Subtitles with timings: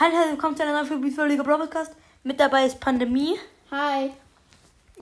[0.00, 1.92] Hallo, willkommen zu einer neuen Folge Beatful Broadcast.
[2.22, 3.34] Mit dabei ist Pandemie.
[3.72, 4.12] Hi.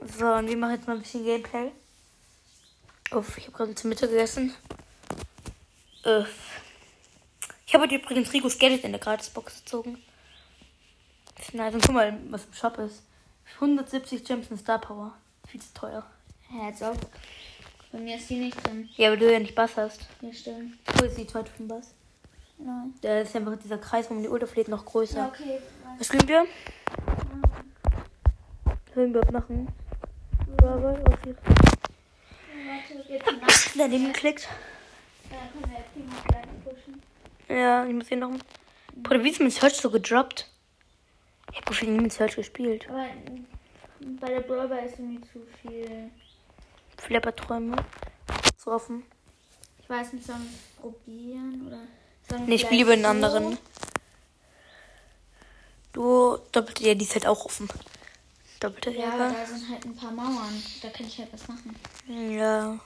[0.00, 1.70] So, und wir machen jetzt mal ein bisschen Gameplay.
[3.10, 4.54] Uff, ich habe gerade zum Mittag gegessen.
[6.02, 6.62] Uff.
[7.66, 10.02] Ich habe heute übrigens Ricos Gadget in der Gratisbox gezogen.
[11.52, 11.74] Nice.
[11.74, 13.02] Und guck mal, was im Shop ist.
[13.56, 15.12] 170 Gems und Star Power.
[15.46, 16.06] Viel zu teuer.
[16.50, 16.96] Ja, jetzt auch.
[17.92, 18.88] Bei mir ist die nicht drin.
[18.96, 20.06] Ja, aber du ja nicht Bass hast.
[20.22, 20.78] Hier stimmt.
[20.94, 21.95] Wo ist die zweite von Bass?
[22.58, 22.94] Nein.
[23.02, 25.18] Der ist einfach dieser Kreis um die Ultra fleht noch größer.
[25.18, 25.58] Ja, okay.
[25.98, 26.46] Was spielen wir?
[28.64, 29.68] Was wollen wir machen?
[30.56, 31.36] Bravo, auf hier.
[33.40, 33.74] Nach.
[33.76, 34.48] Daneben geklickt.
[37.48, 37.54] Da.
[37.54, 38.30] Ja, ich muss hier noch.
[38.94, 40.50] Bruder, wie ist mein Search so gedroppt?
[41.50, 42.88] Ich habe gefühlt nie mit Search gespielt.
[42.88, 46.10] Aber mm, bei der Brawler ist irgendwie zu viel.
[46.96, 47.76] Flapperträume.
[48.56, 49.04] So offen.
[49.78, 51.80] Ich weiß nicht, sollen wir es probieren oder.
[52.28, 53.06] Wir Nee, ich spiele so?
[53.08, 53.58] anderen.
[55.92, 57.68] Du, doppelte, ja, die ist halt auch offen.
[58.60, 59.38] Doppelte Ja, aber Jäger.
[59.40, 60.62] da sind halt ein paar Mauern.
[60.82, 61.74] Da kann ich halt was machen.
[62.08, 62.78] Ja.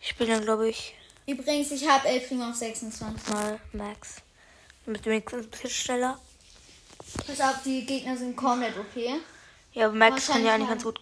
[0.00, 0.94] Ich spiele dann, glaube ich,
[1.26, 3.28] Übrigens, ich habe El Primo auf 26.
[3.32, 4.16] mal Max.
[4.84, 6.18] Damit du wenigstens ein bisschen schneller.
[7.26, 8.96] Pass auf, die Gegner sind komplett OP.
[9.72, 10.98] Ja, aber Max kann ja eigentlich ganz gut.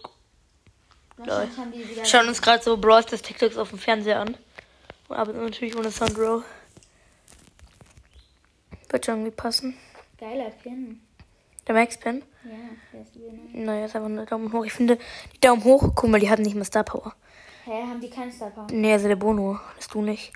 [1.16, 1.96] Wahrscheinlich.
[1.96, 4.36] Wir schauen uns gerade so Brawl Stars TikToks auf dem Fernseher an.
[5.08, 6.42] Und arbeiten natürlich ohne Soundrow.
[8.88, 9.76] Wird schon irgendwie passen.
[10.18, 11.00] Geiler Pin.
[11.66, 12.22] Der Max-Pen.
[12.44, 12.50] Ja,
[12.92, 13.50] der ist übel nice.
[13.54, 14.64] Naja, ist einfach nur Daumen hoch.
[14.64, 14.98] Ich finde,
[15.34, 17.14] die Daumen hoch, guck mal, die hatten nicht mehr Star Power.
[17.64, 18.66] Hä, haben die keinen Star Power?
[18.70, 19.60] Nee, also der Bono.
[19.76, 20.32] Das du nicht.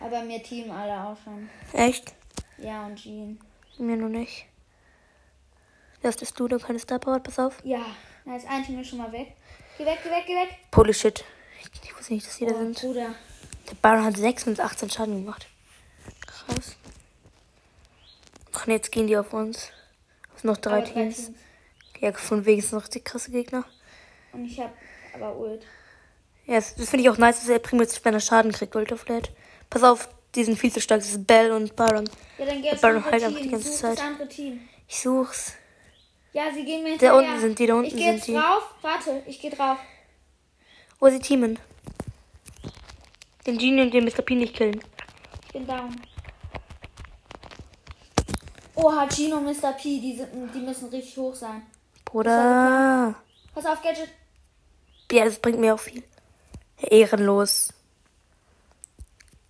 [0.00, 1.48] Aber mir Team alle auch schon.
[1.72, 2.12] Echt?
[2.58, 3.40] Ja, und Jean.
[3.78, 4.44] Mir nur nicht.
[6.02, 7.56] Das ist du, der keine Star Power hat, pass auf.
[7.64, 7.86] Ja,
[8.26, 9.32] da ist ein Team ist schon mal weg.
[9.78, 10.58] Geh weg, geh weg, geh weg.
[10.76, 11.24] Holy shit.
[11.62, 12.78] Ich, ich wusste nicht, dass die da Oh, sind.
[12.78, 13.14] Bruder.
[13.70, 15.46] Der Baron hat 6 und 18 Schaden gemacht.
[16.26, 16.76] Krass.
[18.64, 19.70] Ach nee, jetzt gehen die auf uns.
[20.34, 21.32] Es sind noch drei Aber Teams.
[22.00, 23.66] Ja, von wegen sind noch die krasse Gegner.
[24.32, 24.72] Und ich hab
[25.14, 25.66] aber Ult.
[26.46, 28.74] Ja, das, das finde ich auch nice, dass er Primo jetzt wenn er Schaden kriegt,
[28.74, 29.30] Ultraflat.
[29.68, 31.00] Pass auf, die sind viel zu stark.
[31.00, 32.08] Das ist Bell und Baron.
[32.38, 34.02] Ja, dann geh Der aufs Baron heilt einfach die ganze Such Zeit.
[34.88, 35.52] Ich such's.
[36.32, 37.16] Ja, sie gehen mir Da hinterher.
[37.16, 38.32] unten sind die, da unten Ich geh sind jetzt die.
[38.32, 38.62] drauf.
[38.80, 39.76] Warte, ich geh drauf.
[41.00, 41.58] Wo sie teamen?
[43.46, 44.22] Den Genie und den Mr.
[44.22, 44.80] P nicht killen.
[45.48, 45.94] Ich bin down.
[48.76, 49.72] Oha, Gino und Mr.
[49.72, 51.62] P, die, sind, die müssen richtig hoch sein.
[52.04, 53.14] Bruder.
[53.54, 54.08] Pass auf, Gadget.
[55.12, 56.02] Ja, das bringt mir auch viel.
[56.78, 57.72] Ehrenlos.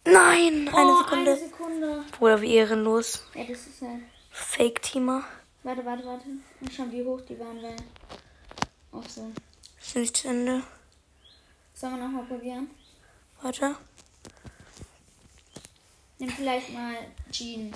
[0.07, 1.31] Nein, eine oh, Sekunde.
[1.31, 2.05] eine Sekunde.
[2.19, 3.25] Bruder, wie ehrenlos.
[3.35, 4.03] Ja, das ist halt.
[4.31, 5.25] Fake-Teamer.
[5.63, 6.25] Warte, warte, warte.
[6.61, 7.77] Und schon wie hoch die waren, weil.
[8.93, 9.31] Auch so.
[9.81, 10.63] Ist nicht zu Ende.
[11.73, 12.69] Sollen wir nochmal probieren?
[13.41, 13.77] Warte.
[16.19, 16.95] Nimm vielleicht mal
[17.31, 17.73] Jean.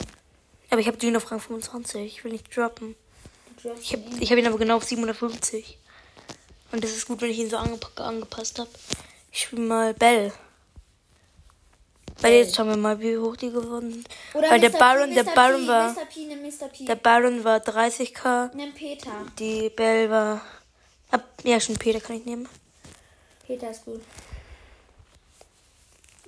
[0.70, 2.04] Aber ich habe Genie auf Rang 25.
[2.04, 2.94] Ich will nicht droppen.
[3.80, 5.78] Ich habe ihn ich hab ihn aber genau auf 750.
[6.70, 8.70] Und das ist gut, wenn ich ihn so angepa angepasst habe.
[9.32, 10.32] Ich spiele mal Bell.
[12.20, 14.08] Weil jetzt schauen wir mal, wie hoch die geworden sind.
[14.34, 14.78] Oder Weil der Mr.
[14.78, 15.34] Baron, P, der Mr.
[15.34, 16.04] Baron P, war, Mr.
[16.06, 16.68] P, Mr.
[16.68, 16.84] P.
[16.84, 18.50] der Baron war 30k.
[18.54, 19.12] nimm Peter.
[19.38, 20.40] Die Bell war,
[21.10, 22.48] ab, ja schon Peter kann ich nehmen.
[23.46, 24.02] Peter ist gut.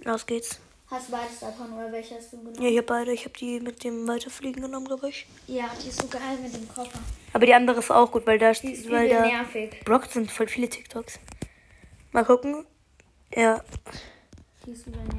[0.05, 0.59] Los geht's.
[0.91, 2.61] Hast du beides davon oder welche hast du genommen?
[2.61, 3.13] Ja, ich habe beide.
[3.13, 5.27] Ich habe die mit dem Weiterfliegen genommen, glaube ich.
[5.47, 6.99] Ja, die ist so geil mit dem Koffer.
[7.33, 9.81] Aber die andere ist auch gut, weil da Die ist weil da nervig.
[9.85, 11.21] Brock sind voll viele TikToks.
[12.11, 12.67] Mal gucken.
[13.37, 13.63] Ja,
[14.67, 15.13] Die ist nervig.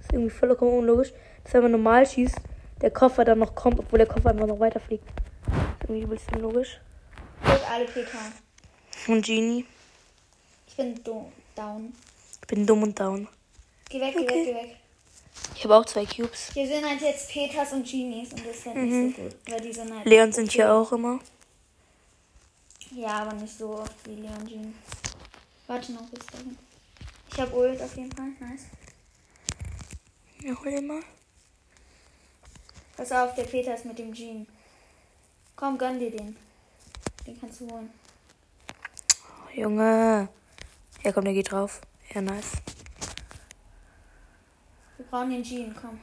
[0.00, 1.12] ist irgendwie vollkommen unlogisch.
[1.44, 2.36] Dass wenn man normal schießt,
[2.82, 5.04] der Koffer dann noch kommt, obwohl der Koffer einfach noch weiterfliegt.
[5.06, 6.80] Ist irgendwie übelst unlogisch.
[7.46, 8.18] Holt alle Peter.
[9.06, 9.64] Und Genie.
[10.66, 11.92] Ich bin do down.
[12.42, 13.28] Ich bin dumm und down.
[13.88, 14.34] Geh weg, geh Okay.
[14.34, 14.76] weg, geh weg.
[15.54, 16.50] Ich habe auch zwei Cubes.
[16.54, 19.36] Hier sind halt jetzt Peters und Genies und das ist halt nicht so gut.
[19.46, 20.04] Weil die sind halt.
[20.04, 20.10] Mhm.
[20.10, 21.20] Leon sind hier auch immer.
[22.92, 24.74] Ja, aber nicht so oft wie Leon Jean.
[25.66, 26.58] Warte noch bis dahin.
[27.30, 28.30] Ich habe Ult auf jeden Fall.
[28.40, 28.64] Nice.
[30.42, 31.02] Ja, hol den mal.
[32.96, 34.46] Pass auf, der Peter ist mit dem Jean.
[35.56, 36.36] Komm, gönn dir den.
[37.26, 37.90] Den kannst du holen.
[39.24, 40.28] Oh, Junge.
[41.04, 41.80] Ja, komm, der geht drauf.
[42.14, 42.52] Ja, nice.
[45.00, 45.98] Wir brauchen den Jean, komm.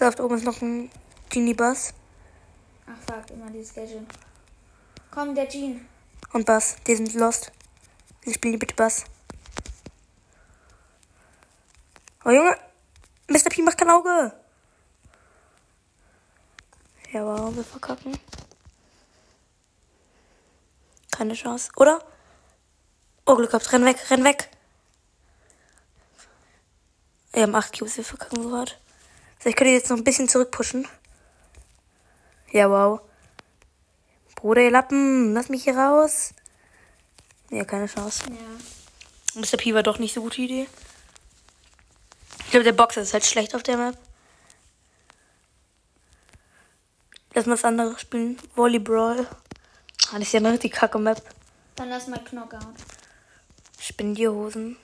[0.00, 0.90] Da oben ist noch ein
[1.28, 1.92] Genie-Bass.
[2.86, 4.06] Ach fuck, immer dieses Gadget.
[5.10, 5.86] Komm, der Jean.
[6.32, 6.76] Und Bass.
[6.86, 7.52] Die sind lost.
[8.24, 9.04] Sie spielen die bitte Bass.
[12.24, 12.56] Oh Junge.
[13.28, 13.50] Mr.
[13.50, 14.32] P macht kein Auge.
[17.12, 18.18] Ja, wow, wir verkacken.
[21.10, 21.70] Keine Chance.
[21.76, 22.02] Oder?
[23.26, 23.70] Oh, Glück gehabt.
[23.70, 24.48] Renn weg, renn weg.
[27.32, 28.78] Wir haben acht Cubes, wir verkacken so hart.
[29.42, 30.86] So, ich könnte jetzt noch ein bisschen zurückpushen.
[32.50, 33.00] Ja, wow.
[34.34, 36.34] Bruder, ihr Lappen, lass mich hier raus.
[37.50, 38.24] Ja, keine Chance.
[38.28, 39.40] Ja.
[39.40, 39.56] Mr.
[39.56, 40.68] P war doch nicht so gute Idee.
[42.44, 43.96] Ich glaube, der Boxer ist halt schlecht auf der Map.
[47.34, 48.38] Lass mal das andere spielen.
[48.54, 49.26] Volleyball.
[50.10, 51.22] Ah, das ist ja eine richtig kacke Map.
[51.76, 52.74] Dann lass mal Knockout.
[53.80, 54.76] Spendierhosen.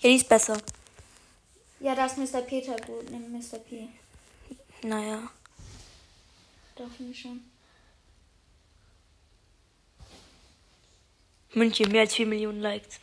[0.00, 0.58] Ja, die ist besser.
[1.84, 2.40] Ja, da ist Mr.
[2.40, 3.10] Peter gut.
[3.10, 3.58] Nimm Mr.
[3.58, 3.88] P.
[4.84, 5.28] Naja.
[6.76, 7.44] Doch, finde ich schon.
[11.52, 12.98] München, mehr als 4 Millionen Likes.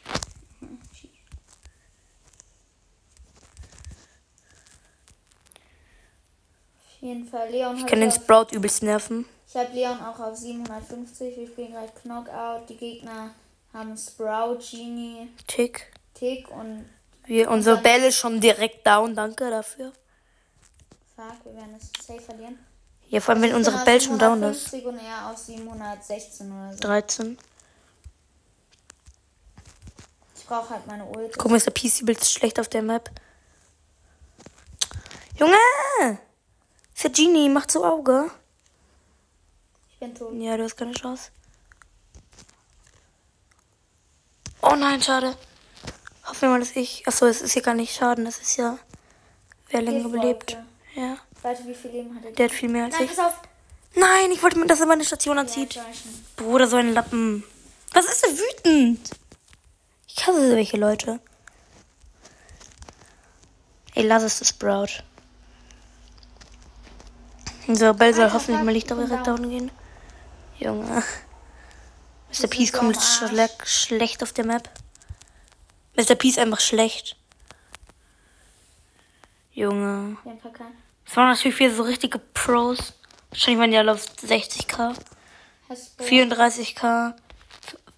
[6.88, 7.52] Auf jeden Fall.
[7.52, 9.28] Leon Ich kann den auf, Sprout übelst nerven.
[9.48, 11.38] Ich habe Leon auch auf 750.
[11.38, 12.68] Wir spielen gerade Knockout.
[12.68, 13.36] Die Gegner
[13.74, 15.94] haben Sprout, Genie, Tick.
[16.16, 16.90] Tick und
[17.26, 19.16] Wir, unsere Bälle schon direkt down.
[19.16, 19.94] Danke dafür.
[21.16, 22.60] Fuck, wir werden es safe verlieren.
[23.08, 24.72] Ja, vor allem, wenn unsere Bälle schon down ist.
[24.72, 26.80] 750 Und er auf 716 oder so.
[26.80, 27.38] 13.
[30.38, 31.38] Ich brauche halt meine Ult.
[31.38, 33.10] Guck mal, ist der PC übelst schlecht auf der Map.
[35.38, 36.20] Junge!
[36.94, 38.30] Ist der Genie, macht so Auge.
[39.92, 40.34] Ich bin tot.
[40.36, 41.32] Ja, du hast keine Chance.
[44.62, 45.36] Oh nein, schade.
[46.32, 47.06] Hoffen wir mal, dass ich.
[47.06, 48.24] Achso, es ist ja gar nicht Schaden.
[48.24, 48.78] Das ist ja.
[49.70, 50.58] Wer länger überlebt.
[50.96, 51.18] Ja.
[51.42, 52.32] Warte, wie viel Leben hat er?
[52.32, 53.10] Der hat viel mehr als Nein, ich.
[53.18, 53.42] pass auf.
[53.96, 55.74] Nein, ich wollte, dass er meine Station Ja, anzieht.
[55.74, 55.84] schon.
[56.38, 57.44] Bruder, so ein Lappen.
[57.92, 59.10] Was ist der wütend?
[60.08, 61.20] Ich hasse solche Leute.
[63.94, 65.04] Ey, lass es, das Sprout.
[67.68, 69.50] Unser Bell soll hoffentlich mal nicht direkt down.
[69.50, 69.70] gehen.
[70.60, 70.86] Junge.
[70.86, 71.04] Mr.
[72.32, 73.20] sind P ist so komplett am Arsch.
[73.20, 74.70] schle schlecht auf der Map.
[76.02, 76.16] Mr.
[76.16, 77.16] P ist einfach schlecht.
[79.54, 80.18] Junge.
[81.06, 82.94] Das waren natürlich wieder so richtige Pros.
[83.30, 84.96] Wahrscheinlich waren die alle auf 60k.
[85.70, 87.14] Hast du 34k.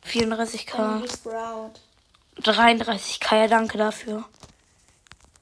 [0.06, 0.96] 34k.
[0.96, 1.74] Only Sprout.
[2.42, 4.26] 33k, ja, danke dafür.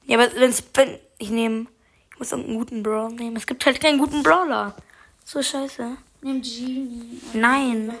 [0.04, 1.66] Ja, aber wenn's, wenn ich nehme,
[2.12, 3.36] ich muss irgendeinen guten Brawler nehmen.
[3.36, 4.76] Es gibt halt keinen guten Brawler.
[5.24, 5.96] So scheiße.
[6.20, 7.20] Nimm Genie.
[7.32, 7.94] Nein.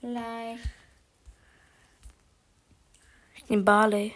[0.00, 0.77] Vielleicht.
[3.48, 4.14] Nehme Barley.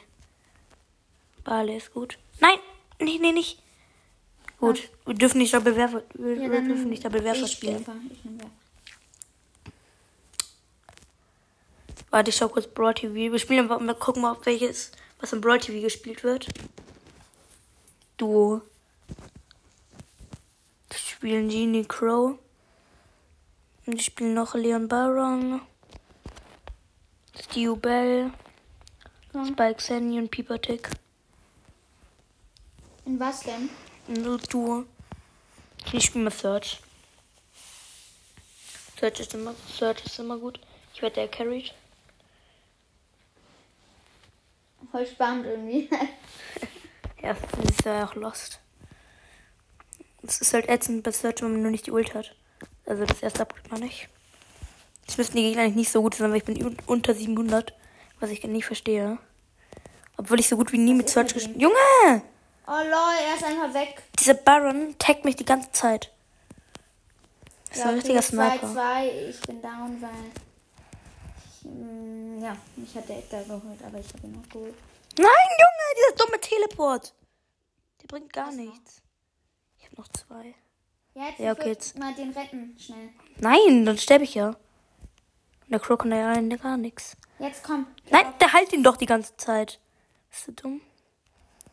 [1.45, 2.19] Barley ist gut.
[2.41, 2.59] Nein,
[3.01, 3.59] nee, nee, nicht.
[4.59, 7.85] Gut, wir dürfen nicht Double Werfer, wir, Ja, wir dürfen nicht Double Werfer ich spielen.
[12.11, 13.15] Warte, ich schau kurz Brawl TV.
[13.15, 16.47] Wir spielen einfach mal gucken mal, auf welches, was im Brawl TV gespielt wird.
[18.19, 18.61] Duo.
[20.91, 22.39] Wir spielen Genie Crow.
[23.87, 25.63] Und ich spiele noch Leon Baron.
[27.35, 28.31] Stu Bell.
[29.33, 29.47] Komm.
[29.53, 30.89] Spike Sandy und Pieper Tick.
[33.05, 33.69] In was denn?
[34.07, 34.85] Nur Duo.
[35.93, 36.81] Ich spiele mal Search.
[38.99, 40.61] Search ist immer, Search ist immer gut.
[40.95, 41.73] Ich werde der carried.
[44.91, 45.89] Voll spannend irgendwie.
[47.23, 48.59] Ja, das ist ja auch lost.
[50.25, 52.35] Es ist halt ätzend bei Search, wenn man nur nicht die Ult hat.
[52.85, 54.09] Also das erste Upgrade mal nicht.
[55.07, 57.73] Das müssten die Gegner eigentlich nicht so gut sein, weil ich bin un- unter 700.
[58.23, 59.19] Was ich nicht verstehe.
[60.17, 62.23] Obwohl ich so gut wie nie mit ist Search gespielt Junge!
[62.69, 64.01] Oh lol, er ist einfach weg.
[64.17, 66.13] Dieser Baron taggt mich die ganze Zeit.
[67.69, 68.67] Das ist Ja, ein okay, richtiger Sniper.
[68.69, 69.29] 2-2.
[69.31, 70.11] Ich bin down, weil.
[71.51, 74.75] Ich, mm, ja, mich hat der Edgar geholt, aber ich habe ihn noch geholt.
[75.19, 77.13] Nein, Junge, dieser dumme Teleport.
[78.03, 78.63] Der bringt gar Was noch?
[78.65, 79.03] nichts.
[79.81, 80.55] Ich habe noch zwei.
[81.15, 81.99] Ja, jetzt, Ja, ich okay, jetzt.
[81.99, 83.09] mal den retten, schnell.
[83.39, 84.55] Nein, dann sterbe ich ja.
[85.73, 85.81] Der
[86.17, 87.17] ja alleine gar nichts.
[87.39, 87.87] Jetzt komm.
[88.11, 89.81] Nein, auf- der halt ihn doch die ganze Zeit.
[90.31, 90.81] Bist du dumm?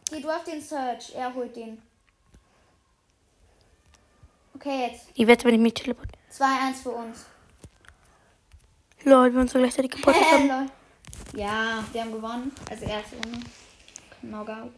[0.09, 1.81] Geh du auf den Search, er holt den.
[4.55, 5.07] Okay, jetzt.
[5.13, 6.17] Ich wette, wenn ich mich teleportiere.
[6.31, 7.25] 2-1 für uns.
[9.03, 10.47] Lol, wir uns so gleichzeitig Äh, haben.
[10.47, 10.65] lol.
[11.33, 12.51] Ja, wir haben gewonnen.
[12.69, 13.39] Also erste Runde.
[14.21, 14.71] Knockout.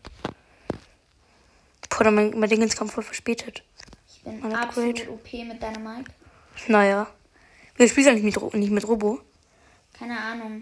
[1.90, 3.64] Bruder, mein, mein Dingens kam voll verspätet.
[4.08, 5.12] Ich bin Mein absolut Upgrade.
[5.14, 6.12] OP mit deiner Mike.
[6.68, 7.08] Naja.
[7.82, 9.20] Wir spielen ja nicht mit, nicht mit Robo.
[9.98, 10.62] Keine Ahnung.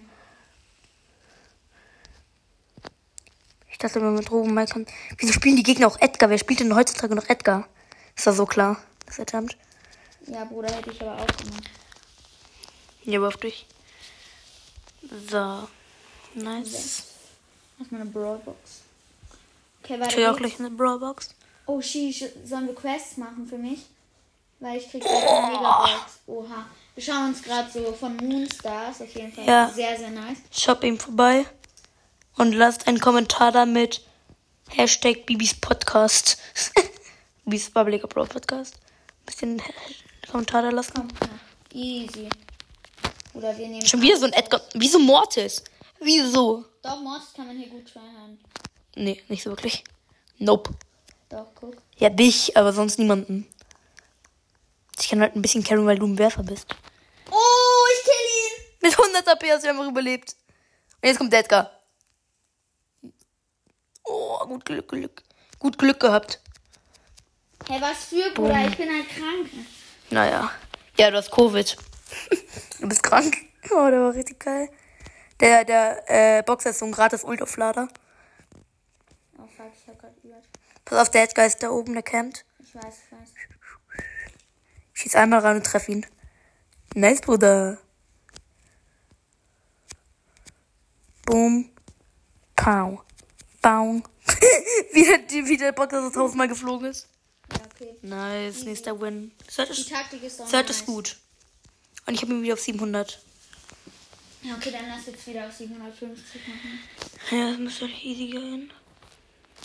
[3.70, 4.86] Ich dachte immer mit Robo Mike kann.
[5.18, 6.30] Wieso spielen die Gegner auch Edgar?
[6.30, 7.68] Wer spielt denn heutzutage noch Edgar?
[8.16, 8.82] Ist doch so klar.
[9.06, 9.58] Das ist verdammt.
[10.28, 11.70] Ja, Bruder, hätte ich aber auch gemacht.
[13.04, 13.66] Ja, aber auf dich.
[15.30, 15.68] So.
[16.36, 17.04] Nice.
[17.80, 18.84] Lass mal eine Brawlbox.
[19.84, 21.36] Okay, Ich weiter krieg auch gleich eine Brawlbox.
[21.66, 23.88] Oh, Shish, sollen wir Quests machen für mich?
[24.62, 26.20] Weil ich krieg gleich eine Megabox.
[26.26, 26.66] Oha.
[27.00, 29.02] Wir schauen uns gerade so von Moonstars.
[29.02, 29.70] Auf jeden Fall Ja.
[29.70, 30.40] sehr, sehr nice.
[30.52, 31.46] Shop ihm vorbei.
[32.36, 34.06] Und lasst einen Kommentar da mit
[34.68, 36.38] Hashtag Bibis Podcast.
[37.46, 38.76] Bibis Public Brawl Podcast.
[39.26, 39.62] Bisschen
[40.30, 40.92] Kommentar da lassen.
[40.94, 41.80] Komm, ja.
[41.80, 42.28] Easy.
[43.34, 43.86] Oder wir nehmen.
[43.86, 44.60] Schon wieder so ein Edgar.
[44.74, 45.64] Wieso Mortis?
[46.02, 46.66] Wieso?
[46.82, 48.38] Doch, Mortis kann man hier gut tryhard.
[48.98, 49.86] Nee, nicht so wirklich.
[50.38, 50.72] Nope.
[51.30, 51.78] Doch, guck.
[51.98, 53.48] Ja, dich, aber sonst niemanden.
[55.00, 56.68] Ich kann halt ein bisschen carryen, weil du ein Werfer bist.
[57.32, 58.70] Oh, ich kill ihn!
[58.82, 60.36] Mit 100 AP hast du einfach überlebt.
[61.02, 61.72] Und jetzt kommt Edgar.
[64.04, 65.24] Oh, gut Glück, Glück.
[65.60, 66.42] Gut Glück gehabt.
[67.68, 68.68] Hey, was für, Bruder?
[68.68, 69.50] Ich bin halt krank.
[70.10, 70.52] Naja.
[70.98, 71.78] Ja, du hast Covid.
[72.80, 73.38] du bist krank.
[73.72, 74.70] Oh, der war richtig geil.
[75.40, 76.04] Der, der
[76.40, 77.88] äh, Boxer ist so ein gratis Ult-Auflader.
[79.38, 80.42] Oh, fuck, ich hab grad über.
[80.86, 82.46] Pass auf, der Edgar ist da oben, der campt.
[82.60, 83.30] Ich weiß, ich weiß.
[84.94, 86.06] Schieß einmal ran und treff ihn.
[86.96, 87.78] Nice, Bruder.
[91.26, 91.70] Boom.
[92.56, 93.02] Pow.
[93.62, 94.02] Bau.
[94.94, 97.08] wie, der, die- wie der Boxer so tausendmal geflogen ist.
[97.52, 97.96] Ja, okay.
[98.02, 99.32] Nice, nächster Win.
[99.42, 100.70] Die ist, Taktik ist Third nice.
[100.70, 101.18] ist gut.
[102.06, 103.22] Und ich habe ihn wieder auf 700.
[104.42, 106.80] Ja, okay, dann lass jetzt wieder auf 750 machen.
[107.32, 108.72] Ja, das müsste easy gehen.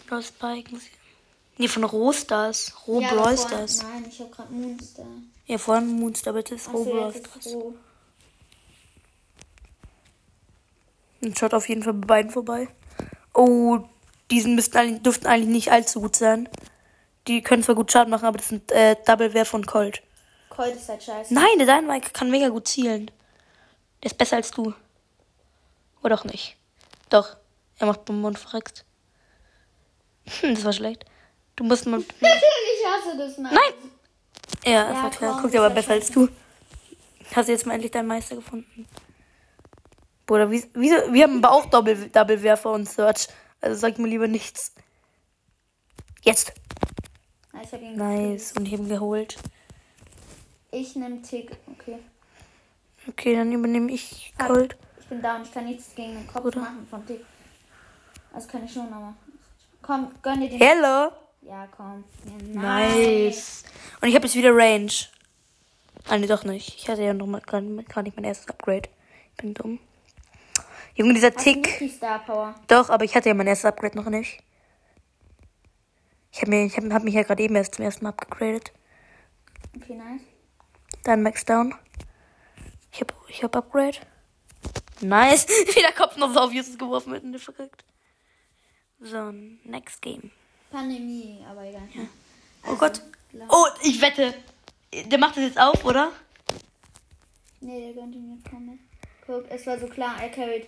[0.07, 0.81] Oder Spiken.
[1.57, 2.75] Nee, von Rohstars.
[2.87, 3.83] Roh ja, Brawl aber Stars.
[3.83, 5.07] Nein, ich hab grad Moonstar.
[5.47, 7.55] Ja, vorhin Moonstar, ist Brawl jetzt ist Stars.
[7.55, 7.75] Roh.
[11.23, 12.69] Und schaut auf jeden Fall bei beiden vorbei.
[13.33, 13.81] Oh,
[14.31, 16.49] diesen müssten eigentlich, dürften eigentlich nicht allzu gut sein.
[17.27, 20.03] Die können zwar gut Schaden machen, aber das sind äh, Double Wehr von Colt.
[20.51, 21.33] Colt ist halt scheiße.
[21.33, 23.11] Nein, der Dynamite kann mega gut zielen.
[24.03, 24.75] Der ist besser als du.
[26.03, 26.57] Oder auch nicht.
[27.09, 27.37] Doch,
[27.79, 28.85] er macht Bomben und verreckst.
[30.41, 31.07] Hm, das war schlecht.
[31.57, 32.01] Du musst mal.
[32.21, 33.55] ich hasse das, nein.
[33.55, 33.91] Nein!
[34.65, 35.33] Ja, Ja, war klar.
[35.35, 36.29] komm, Guck dir aber besser als du.
[37.35, 38.87] Hast du jetzt mal endlich deinen Meister gefunden?
[40.27, 43.29] Bruder, wie, wieso, wir haben aber auch Double, Double Werfer und Search.
[43.61, 44.75] Also sag mir lieber nichts.
[46.23, 46.53] Jetzt.
[47.53, 48.53] Ah, hab Nice.
[48.57, 49.37] Und ich habe ihn geholt.
[50.71, 51.57] Ich nehm Tick.
[51.73, 51.99] Okay.
[53.07, 54.47] Okay, dann übernehme ich Fuck.
[54.49, 54.77] Colt.
[54.99, 55.43] Ich bin down.
[55.43, 56.61] Ich kann nichts gegen den Kopf Bruder.
[56.61, 57.25] machen von Tick.
[58.33, 59.15] Das kann ich schon, aber.
[59.83, 60.59] Komm, gönn dir den.
[60.59, 61.13] Hello.
[61.47, 62.05] Ja, komm.
[62.25, 62.95] Ja, nice.
[62.95, 63.65] Nice.
[64.01, 64.93] Und ich habe jetzt wieder Range.
[66.09, 66.75] Ah, nee, doch nicht.
[66.77, 68.89] Ich hatte ja noch mal gar nicht mein erstes Upgrade.
[69.31, 69.79] Ich bin dumm.
[70.95, 71.67] Junge, dieser Hast Tick.
[71.67, 72.55] nicht die Star Power?
[72.69, 74.43] Doch, aber ich hatte ja mein erstes Upgrade noch nicht.
[76.33, 78.73] Ich habe mir, ich hab, hab mich ja gerade eben erst zum ersten Mal abgegradet.
[79.77, 80.21] Okay, nice.
[81.03, 81.75] Dann Max Down.
[82.93, 83.99] Ich hab, ich hab Upgrade.
[85.01, 85.47] Nice.
[85.49, 87.85] Wieder Kopf noch so auf Jesus geworfen mitten verrückt.
[89.01, 89.33] So,
[89.65, 90.31] next game.
[90.75, 91.83] Pandemie, aber egal.
[92.69, 93.01] Oh Gott.
[93.49, 94.35] Oh, ich wette.
[95.07, 96.11] Der macht das jetzt auf, oder?
[97.61, 98.79] Nee, der ihn jetzt kommen.
[99.27, 100.67] Guck, es war so klar, er carried.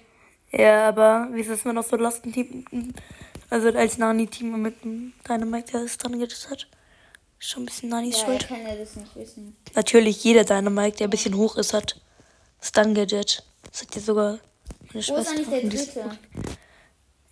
[0.53, 2.65] Ja, aber wieso ist man noch so lost ein Team?
[3.51, 6.67] Also als Nani-Team mit dem Dynamite, der es dran getötet hat.
[7.39, 8.49] Schon ein bisschen Nanis Ja, er Schuld.
[8.49, 9.57] kann ja das nicht wissen.
[9.75, 12.01] Natürlich, jeder Dynamite, der ein bisschen hoch ist, hat
[12.63, 13.43] Stun Gadget.
[13.71, 15.31] Das hat ja sogar meine Wo ist Schwester.
[15.33, 16.19] eigentlich der ist dritte?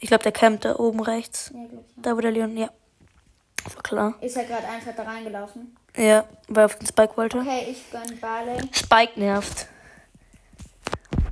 [0.04, 1.50] Ich glaube, der campt da oben rechts.
[1.54, 2.02] Ja, glaub ich.
[2.02, 2.68] Da, wo der Leon, ja.
[3.72, 4.14] War klar.
[4.20, 5.74] Ist er gerade einfach da reingelaufen?
[5.96, 7.38] Ja, weil er auf den Spike wollte.
[7.38, 8.58] Okay, ich gönn Barley.
[8.70, 9.66] Spike nervt.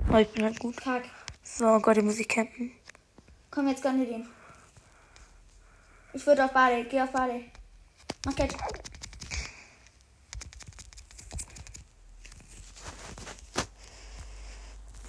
[0.08, 0.80] Aber ich bin halt gut.
[0.80, 1.02] Fuck.
[1.42, 2.72] So, oh Gott, hier muss ich campen.
[3.50, 4.26] Komm, jetzt gönn dir den.
[6.14, 6.84] Ich würde auf Barley.
[6.84, 7.50] Geh auf Barley.
[8.24, 8.54] Mach Catch.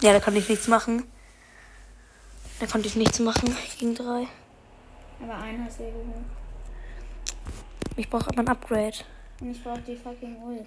[0.02, 1.10] Ja, da konnte ich nichts machen.
[2.64, 4.26] Da konnte ich nichts machen gegen drei.
[5.22, 6.24] Aber einen hast du ja geholt.
[7.94, 8.96] Ich brauche aber ein Upgrade.
[9.42, 10.64] Und ich brauch die fucking Ult.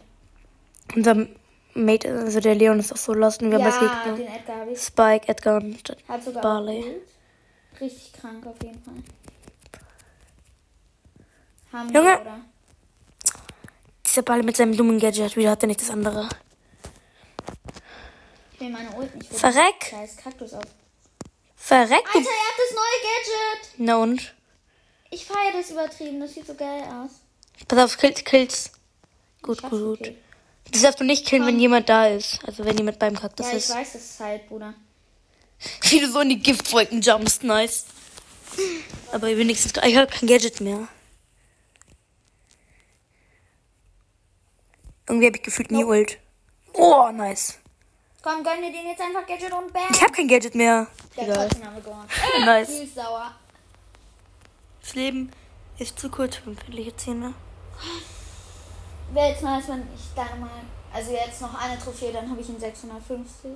[0.96, 1.27] Unser
[1.74, 4.27] Mate, also der Leon ist auch so lost und wir haben als Ja, Gegner den
[4.27, 4.77] Edgar hab.
[4.77, 6.84] Spike, Edgar und Hat sogar Barley.
[6.84, 7.82] Ult.
[7.82, 8.94] Richtig krank auf jeden Fall.
[11.74, 12.10] Haben Junge.
[12.10, 12.39] wir, oder?
[14.06, 16.30] Dieser Ball mit seinem dummen Gadget, wieder hat er nicht das andere.
[18.54, 19.34] Ich will meine Ult nicht.
[19.34, 19.84] Verreck!
[19.89, 20.63] Scheiß Kaktus auf.
[21.58, 23.74] Verreck, Alter, ihr habt das neue Gadget!
[23.80, 24.36] Na und?
[25.10, 26.20] Ich feiere das übertrieben.
[26.20, 27.12] Das sieht so geil aus.
[27.68, 28.72] Pass auf, kills, kills.
[29.42, 29.98] Gut, gut, gut.
[30.00, 30.18] gekillt.
[30.72, 32.40] Das darfst du nicht killen, wenn jemand da ist.
[32.46, 33.70] Also wenn jemand beim Kaktus Ja, ich ist.
[33.76, 34.74] weiß, das ist halt, Bruder.
[35.90, 37.86] Wie du so in die Giftwolken jumpst, nice.
[39.12, 40.88] Aber wenigstens, ich habe kein Gadget mehr.
[45.08, 46.18] Irgendwie habe ich gefühlt nie Ult.
[46.74, 47.58] Oh, nice.
[48.28, 49.84] Komm, gönn dir den jetzt einfach Gadget und bam.
[49.90, 50.88] Ich habe kein Gadget mehr.
[51.16, 52.08] Der haben wir gewonnen.
[52.46, 52.68] Nice.
[52.80, 53.32] Süß sauer.
[54.82, 55.32] Das Leben
[55.80, 57.34] ist zu kurz für empfindliche Zähne.
[59.14, 60.50] Wäre jetzt nice, wenn ich dann mal.
[60.94, 63.52] Also jetzt noch eine Trophäe, dann habe ich ihn 650.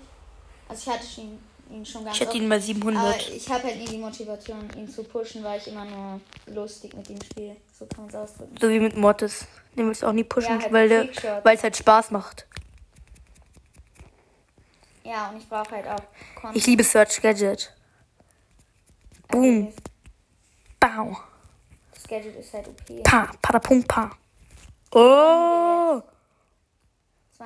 [0.69, 2.39] Also ich hatte ihn, ihn schon ganz Ich hätte oft.
[2.39, 3.29] ihn mal Aber 700.
[3.29, 7.09] ich habe halt nie die Motivation, ihn zu pushen, weil ich immer nur lustig mit
[7.09, 7.57] ihm spiele.
[7.77, 8.55] So kann man es ausdrücken.
[8.61, 9.47] So wie mit Mortis.
[9.75, 12.45] Den willst du auch nie pushen, Ja, halt weil es halt Spaß macht.
[15.03, 16.03] Ja, und ich brauche halt auch
[16.35, 16.55] Content.
[16.55, 17.73] Ich liebe Search Gadget.
[19.27, 19.73] Boom.
[20.79, 21.17] Bau.
[21.93, 23.01] Das Gadget ist halt okay.
[23.03, 24.11] Pa, padapum, pa.
[24.91, 26.01] Oh.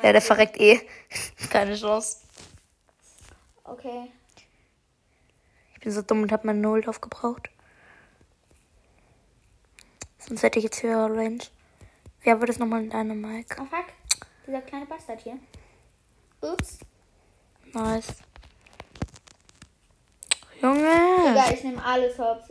[0.01, 0.81] Ja, der verreckt eh.
[1.49, 2.17] Keine Chance.
[3.63, 4.11] Okay.
[5.73, 7.49] Ich bin so dumm und habe meine Null aufgebraucht.
[10.17, 11.43] Sonst hätte ich jetzt höhere Range.
[12.23, 13.55] Wer wird es nochmal in deinem Mic?
[13.59, 13.85] Oh fuck.
[14.47, 15.37] Dieser kleine Bastard hier.
[16.41, 16.79] Ups.
[17.73, 18.07] Nice.
[20.61, 20.87] Junge!
[21.31, 22.49] Egal, ich nehme alles hops.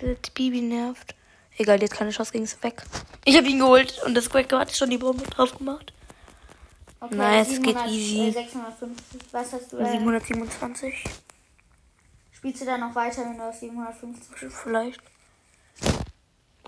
[0.00, 1.14] Das Bibi nervt.
[1.58, 2.82] Egal, jetzt keine Chance gegen es weg.
[3.24, 5.92] Ich habe ihn geholt und das Quack hat schon die Bombe drauf gemacht.
[7.00, 8.28] Okay, Nice, geht 700, easy.
[8.28, 9.20] Äh, 650.
[9.32, 9.76] Was hast du?
[9.78, 11.04] Äh, 727
[12.32, 14.56] spielst du da noch weiter, wenn du auf 750 bist?
[14.56, 15.00] vielleicht.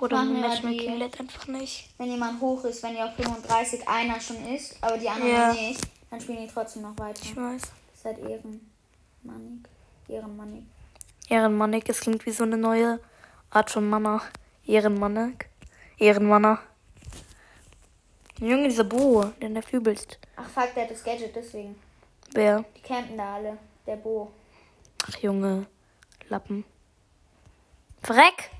[0.00, 1.88] Oder wir Matchmaking die- lädt einfach nicht.
[1.98, 5.52] Wenn jemand hoch ist, wenn ihr auf 35 einer schon ist, aber die anderen Ja.
[5.52, 5.80] nicht,
[6.14, 7.20] dann spielen die trotzdem noch weiter.
[7.22, 7.62] Ich weiß.
[8.04, 9.68] Halt Ehrenmannig.
[10.08, 10.64] Ehrenmannig.
[11.28, 13.00] Ehrenmannig, es klingt wie so eine neue
[13.50, 14.22] Art von Manner.
[14.64, 15.48] Ehrenmannig.
[15.98, 16.60] Ehrenmanner.
[18.38, 20.18] Junge, dieser Bo, der nervt übelst.
[20.36, 21.74] Ach fuck, der hat das Gadget, deswegen.
[22.32, 22.64] Wer?
[22.76, 23.58] Die campen da alle.
[23.86, 24.30] Der Bo.
[25.08, 25.66] Ach, Junge.
[26.28, 26.64] Lappen.
[28.02, 28.50] Verreck!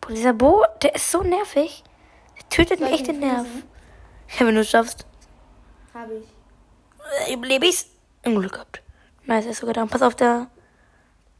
[0.00, 1.84] Boah, dieser Bo, der ist so nervig.
[2.36, 3.46] Der tötet mir echt den Nerv.
[4.38, 5.06] Ja, wenn du es schaffst.
[5.94, 6.24] Hab ich.
[7.28, 7.86] Äh, Überlebe ich's?
[8.24, 8.82] Unglück gehabt.
[9.26, 9.86] Nice, ist sogar da.
[9.86, 10.48] Pass auf, der,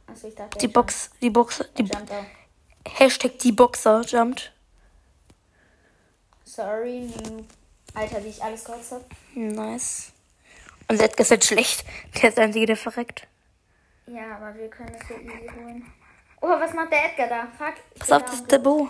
[0.07, 0.57] Achso, ich dachte.
[0.57, 2.25] die Box, die Box, die auch.
[2.87, 4.53] Hashtag die Boxer jumpt.
[6.43, 7.11] Sorry.
[7.93, 9.05] Alter, wie ich alles gekotzt hab.
[9.33, 10.11] Nice.
[10.87, 11.83] Und Edgar ist halt schlecht.
[12.15, 13.27] Der ist der Einzige, der verreckt.
[14.07, 15.85] Ja, aber wir können das so easy holen.
[16.41, 17.47] Oh, was macht der Edgar da?
[17.57, 17.75] Fuck.
[17.97, 18.89] Pass auf, da das ist der Bo.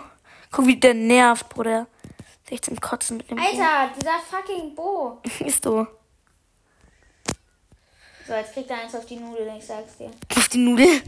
[0.50, 1.86] Guck, wie der nervt, Bruder.
[2.46, 5.20] Ist echt zum Kotzen mit dem Alter, dieser fucking Bo.
[5.20, 5.44] Bo.
[5.44, 5.84] Ist so.
[8.24, 10.12] So, jetzt kriegt er eins auf die Nudel, ich sag's dir.
[10.36, 11.02] Auf die Nudeln.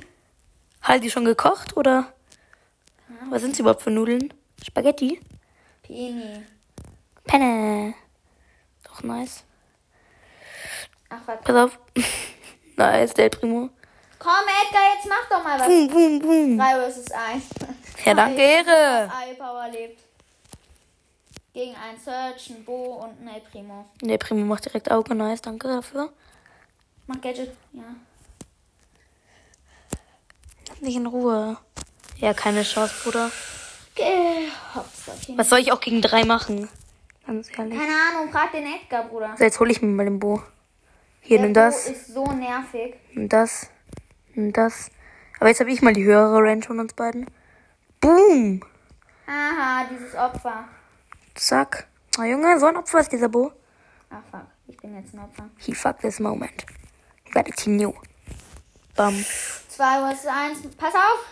[0.83, 2.13] Halt die schon gekocht, oder?
[3.31, 4.35] Was sind sie überhaupt für Nudeln?
[4.67, 5.21] Spaghetti?
[5.83, 6.45] Pini.
[7.25, 7.95] Penne.
[8.83, 9.45] Doch nice.
[11.11, 11.45] Ach, fuck.
[11.45, 11.79] Pass auf.
[12.77, 13.71] nice, der Primo.
[14.19, 14.33] Komm,
[14.65, 15.69] Edgar, jetzt mach doch mal was.
[15.69, 16.59] Boom, boom, boom.
[16.59, 17.45] 3 vs 1.
[18.05, 19.13] Ja, danke, Ehre.
[19.25, 20.08] Eye Power lebt.
[21.59, 23.85] Gegen einen Search, ein Bo und ein El Primo.
[24.01, 25.13] Der Primo macht direkt Auge.
[25.13, 26.13] Nice, danke dafür.
[27.09, 27.51] Mach Gadget.
[27.73, 27.83] Ja.
[30.69, 31.57] Lass mich in Ruhe.
[32.19, 33.33] Ja, keine Chance, Bruder.
[33.97, 36.69] Jeden Was soll ich auch gegen drei machen?
[37.27, 37.77] Ganz ehrlich.
[37.77, 39.35] Keine Ahnung, frag den Edgar, Bruder.
[39.37, 40.41] So, jetzt hole ich mir mal den Bo.
[41.23, 41.89] Hier, Der nimm Bo das.
[41.89, 42.95] ist so nervig.
[43.15, 43.69] Nimm das.
[44.35, 44.93] Nimm das.
[45.41, 47.27] Aber jetzt habe ich mal die höhere Range von uns beiden.
[48.01, 48.63] Boom.
[49.27, 50.69] Haha, dieses Opfer.
[51.39, 51.87] Zack.
[52.17, 53.53] Na Junge, so ein Opfer ist dieser Bo.
[54.11, 55.49] Ach fuck, ich bin jetzt ein Opfer.
[55.59, 56.67] He fucked this moment.
[57.27, 57.95] You gotta continue.
[58.97, 59.15] Bam.
[59.69, 60.59] 2 vs 1.
[60.77, 61.25] Pass auf!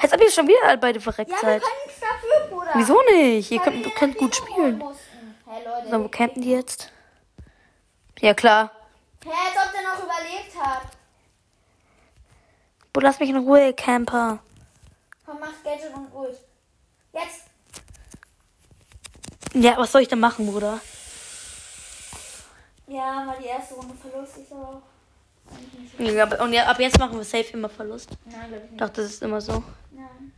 [0.00, 1.62] Jetzt hab ich schon wieder alle beide verreckt Ja, seid.
[1.86, 2.70] nichts dafür, Bruder.
[2.74, 3.50] Wieso nicht?
[3.50, 4.82] Ihr könnt, könnt gut spielen.
[5.48, 5.90] Hey Leute.
[5.90, 6.92] So, wo campen die jetzt?
[8.20, 8.70] Ja, klar.
[9.24, 10.82] Hä, als ob der noch überlebt hat.
[12.92, 14.38] Bo, lass mich in Ruhe, Camper.
[15.24, 16.36] Komm, mach Gadget und ruhig.
[17.12, 17.42] Jetzt.
[19.58, 20.80] Ja, was soll ich denn machen, Bruder?
[22.86, 24.82] Ja, mal die erste Runde Verlust ist aber auch.
[25.98, 28.10] Ja, und ja, ab jetzt machen wir safe immer Verlust.
[28.26, 28.80] Nein, glaube ich Ich nicht.
[28.80, 29.62] dachte, das ist immer so.
[29.92, 30.32] Nein.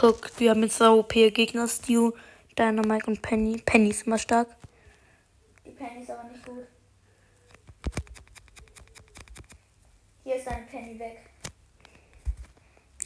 [0.00, 2.12] Guck, wir haben jetzt so OP Gegner, Stu,
[2.58, 3.58] Dynamite und Penny.
[3.58, 4.48] Penny ist immer stark.
[5.66, 6.66] Die Penny ist aber nicht gut.
[10.24, 11.25] Hier ist dein Penny weg.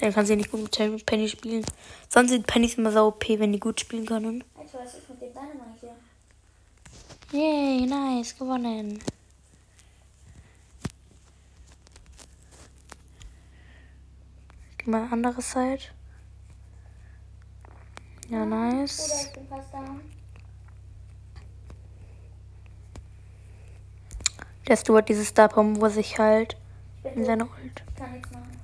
[0.01, 1.63] Dann kann sie nicht gut mit Penny spielen.
[2.09, 4.43] Sonst sind Pennys immer so OP, wenn die gut spielen können.
[4.57, 5.95] Alter, was ist mit dem Dynamite
[7.31, 7.39] hier?
[7.39, 8.99] Yay, nice, gewonnen.
[14.79, 15.83] Geh mal andere Side.
[18.31, 19.29] Ja, Bruder, nice.
[19.35, 19.41] ich.
[24.67, 26.57] Der Stu hat dieses Star Bomb, wo sich halt
[27.05, 27.83] Ich in seine Ult.
[27.87, 28.60] Ich kann nichts machen.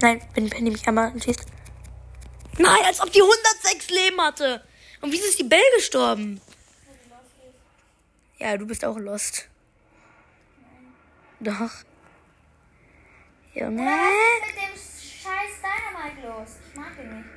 [0.00, 1.44] Nein, wenn Penny mich einmal schießt.
[2.58, 4.64] Nein, als ob die 106 Leben hatte.
[5.00, 6.40] Und wieso ist die Bell gestorben?
[8.38, 9.48] Ja, du bist auch lost.
[11.40, 11.70] Doch.
[13.54, 13.82] Junge.
[13.82, 13.98] Was
[14.30, 14.74] ist mit dem
[15.22, 16.48] scheiß Dynamite los?
[16.68, 17.28] Ich mag ihn nicht.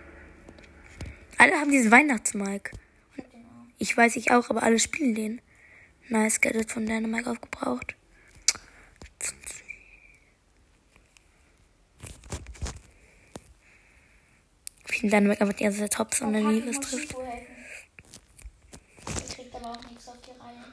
[1.38, 2.72] Alle haben diesen Weihnachtsmike.
[3.18, 3.24] Auch.
[3.80, 5.42] Ich weiß ich auch, aber alle spielen den.
[6.10, 7.96] Nice, Gadget von Dynamite aufgebraucht.
[15.02, 17.14] In Dynamite einfach die ganze Zeit Tops und dann ich muss trifft.
[17.14, 17.36] Der
[19.36, 20.66] kriegt aber auch nichts auf die Reihe.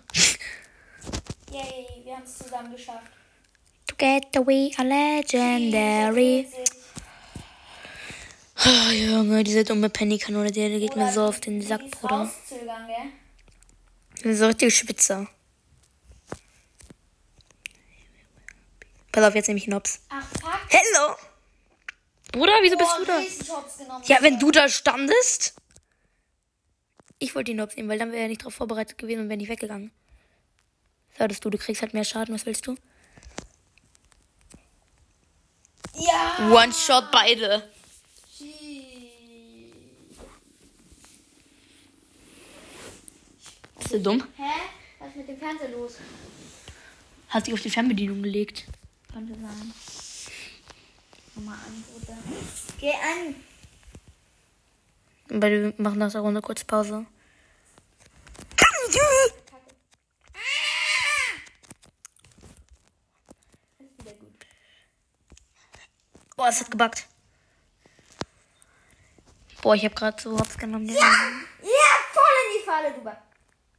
[1.65, 3.11] Yay, wir haben es zusammen geschafft.
[3.87, 6.47] Together we are legendary.
[8.67, 12.31] Oh, Junge, diese dumme Penny-Kanone, die, geht mir so auf den Sack, Bruder.
[14.23, 15.27] Ich so richtig Schwitzer.
[19.13, 20.01] Pass auf, jetzt nehme ich einen Ops.
[20.11, 20.61] Ach, fuck.
[20.69, 21.30] Hello!
[22.33, 24.01] Bruder, wieso bist du Oh, da?
[24.07, 25.55] Ja, wenn du da standest.
[27.19, 29.37] Ich wollte den Ops nehmen, weil dann wäre er nicht darauf vorbereitet gewesen und wäre
[29.37, 29.91] nicht weggegangen.
[31.17, 32.77] Hörtest du, du kriegst halt mehr Schaden, was willst du?
[35.95, 36.51] Ja.
[36.51, 37.69] One-Shot beide.
[43.79, 44.23] Bist du dumm?
[44.37, 44.43] Hä?
[44.99, 45.97] Was ist mit dem Fernseher los?
[47.29, 48.65] Hast dich auf die Fernbedienung gelegt.
[49.13, 49.73] Könnte sein.
[51.45, 52.19] Mach mal an, Bruder.
[52.79, 53.35] Geh an.
[55.41, 57.07] Weil wir machen nach der Runde kurz Pause.
[66.37, 67.07] Boah, es hat gebackt.
[69.63, 70.89] Boah, ich habe gerade so Hops genommen.
[70.89, 70.95] Ja.
[70.95, 73.03] Ja, voll in die Falle, du.
[73.03, 73.23] Ba-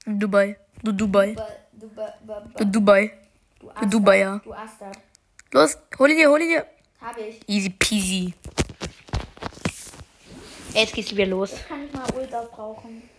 [0.06, 0.58] Dubai.
[0.84, 1.34] Du Dubai.
[1.34, 2.60] Ba- Du, ba, ba, ba.
[2.60, 3.12] Du Dubai.
[3.60, 3.86] du.
[3.88, 4.38] Dubai, ja.
[4.44, 4.98] Du Astard.
[5.52, 6.68] Los, hol ihn dir, hol ihn dir.
[7.02, 7.40] Hab ich.
[7.48, 8.34] Easy peasy.
[10.74, 11.52] Jetzt geht's wieder los.
[11.68, 13.10] Kann ich mal Ult aufbrauchen.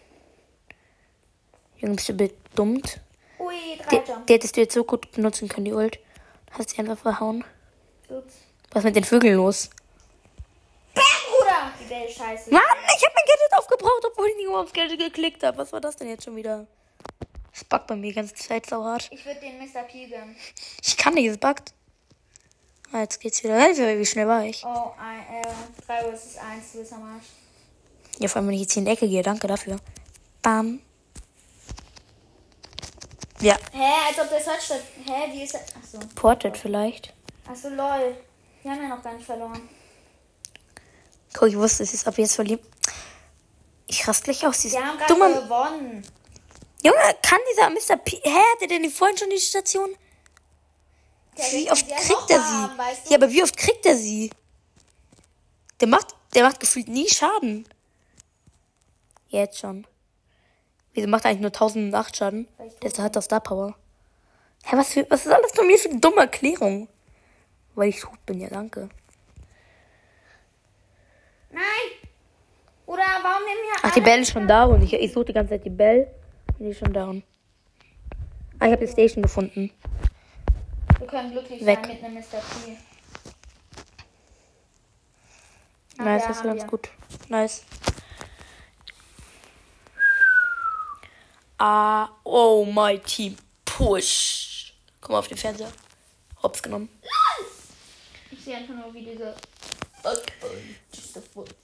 [1.79, 3.01] Junge, bist du bedummt?
[3.39, 4.27] Ui, drei Die, Jump.
[4.27, 5.99] die hättest du jetzt so gut benutzen können, die Ult.
[6.53, 7.45] Hast sie einfach verhauen.
[8.09, 8.35] Ups.
[8.71, 9.69] Was ist mit den Vögeln los?
[10.95, 11.73] Bam, Bruder!
[11.81, 12.51] Die Bell scheiße.
[12.53, 12.63] Mann,
[12.97, 15.59] ich habe mein Gadget aufgebraucht, obwohl ich nicht mal aufs Gadget geklickt habe.
[15.59, 16.67] Was war das denn jetzt schon wieder?
[17.53, 19.09] Es buggt bei mir die ganze Zeit so hart.
[19.11, 19.83] Ich würde den Mr.
[19.83, 20.37] P gönnen.
[20.83, 21.75] Ich kann nicht, es buggt.
[22.93, 23.59] Ah, jetzt geht's wieder.
[23.59, 24.63] Hey, wie schnell war ich?
[24.67, 27.25] Oh, ein, äh, 3 vs 1, du bist am Arsch.
[28.19, 29.23] Ja, vor allem, wenn ich jetzt hier in die Ecke gehe.
[29.23, 29.79] Danke dafür.
[30.43, 30.81] Bam.
[33.41, 34.83] Ja, Hä, als ob der Search statt.
[35.07, 35.63] Hä, wie ist das?
[35.75, 36.07] Achso.
[36.15, 37.15] Ported vielleicht.
[37.51, 38.15] Achso, lol.
[38.63, 39.69] Wir haben ja noch gar nicht verloren.
[41.33, 42.65] Guck, ich wusste, es ist ab jetzt verliebt.
[43.87, 44.61] Ich rast gleich aus.
[44.61, 46.07] Dieses Wir haben gerade gewonnen.
[46.85, 47.97] Junge, kann dieser Mr.
[47.97, 48.21] P...
[48.23, 49.89] Hä, hat er denn vorhin schon die Station?
[51.37, 52.79] Wie oft kriegt er haben, sie?
[52.79, 53.11] weißt du?
[53.11, 54.31] Ja, aber wie oft kriegt er sie?
[55.81, 57.67] Der macht, der macht gefühlt nie Schaden.
[59.29, 59.87] Jetzt schon.
[60.93, 62.49] Wieso macht er eigentlich nur 1008 Schaden?
[62.83, 63.75] Der hat doch Star Power.
[64.65, 66.89] Hä, was, für, was ist alles von mir für eine dumme Erklärung?
[67.75, 68.91] Weil ich tot bin, ja, danke.
[71.51, 71.63] Nein!
[72.87, 73.81] Oder warum nehmen wir.
[73.83, 76.09] Ach, die Bell ist schon da und ich, ich suche die ganze Zeit die Bell.
[76.59, 77.23] Und die ist schon down.
[78.59, 79.71] Ah, ich habe die Station gefunden.
[81.13, 81.79] Können glücklich Weg.
[81.85, 82.41] sein mit einem Mr.
[82.41, 82.79] P.
[86.03, 86.69] Nice, das ist ganz wir.
[86.69, 86.89] gut.
[87.29, 87.65] Nice.
[91.59, 93.37] Ah, oh, my team.
[93.67, 94.73] Push.
[95.03, 95.71] Komm auf den Fernseher.
[96.43, 96.89] Hops genommen.
[98.31, 99.37] Ich sehe einfach nur, wie diese.
[100.05, 100.15] A
[101.35, 101.55] foot.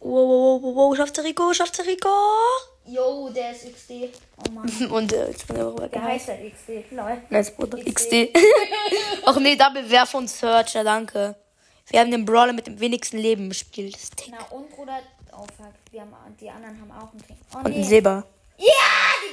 [0.00, 2.08] Wow, wow, wow, wow, schafft der Rico, schafft der Rico.
[2.86, 4.16] Yo, der ist XD.
[4.38, 4.68] Oh Mann.
[4.90, 6.92] Und äh, ich bin einfach Der heißt halt XD.
[6.92, 7.20] Lol.
[7.30, 7.78] Nice, Bruder.
[7.82, 8.28] XD.
[9.26, 11.34] Ach nee, Double Werf und Searcher, danke.
[11.88, 13.94] Wir haben den Brawler mit dem wenigsten Leben gespielt.
[13.94, 14.32] Das Tick.
[14.36, 15.00] Na und Bruder.
[15.32, 15.72] Oh fuck.
[15.90, 17.36] Wir haben, die anderen haben auch einen Tick.
[17.54, 17.82] Oh Und ein nee.
[17.82, 18.24] Silber.
[18.56, 18.66] Ja,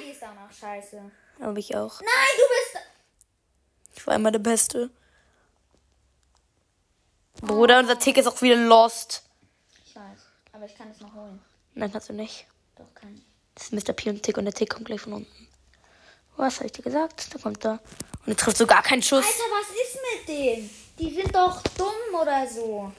[0.03, 0.95] die, ist auch noch scheiße.
[1.37, 1.99] Nein, Habe ich auch.
[1.99, 2.85] du bist.
[3.95, 4.89] Ich war immer der Beste.
[7.41, 9.23] Bruder, unser Tick ist auch wieder lost.
[9.85, 10.19] Ich weiß.
[10.53, 11.39] Aber ich kann es noch holen.
[11.73, 12.47] Nein, kannst du nicht.
[12.75, 13.32] Doch, kann ich.
[13.55, 13.93] Das ist Mr.
[13.93, 15.47] P und Tick und der Tick kommt gleich von unten.
[16.37, 17.33] Was habe ich dir gesagt?
[17.33, 17.79] Da kommt er.
[18.25, 19.25] Und er trifft sogar keinen Schuss.
[19.25, 20.69] Alter, was ist mit denen?
[20.97, 22.91] Die sind doch dumm oder so.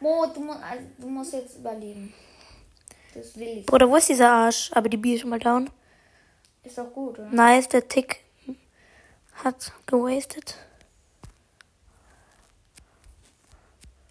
[0.00, 2.12] Mo, du, mu also, du musst jetzt überleben.
[3.14, 3.66] Das will ich.
[3.66, 4.70] Bruder, wo ist dieser Arsch?
[4.72, 5.70] Aber die B ist schon mal down.
[6.62, 7.28] Ist doch gut, oder?
[7.28, 8.20] Nice, der Tick
[9.34, 10.56] hat gewastet.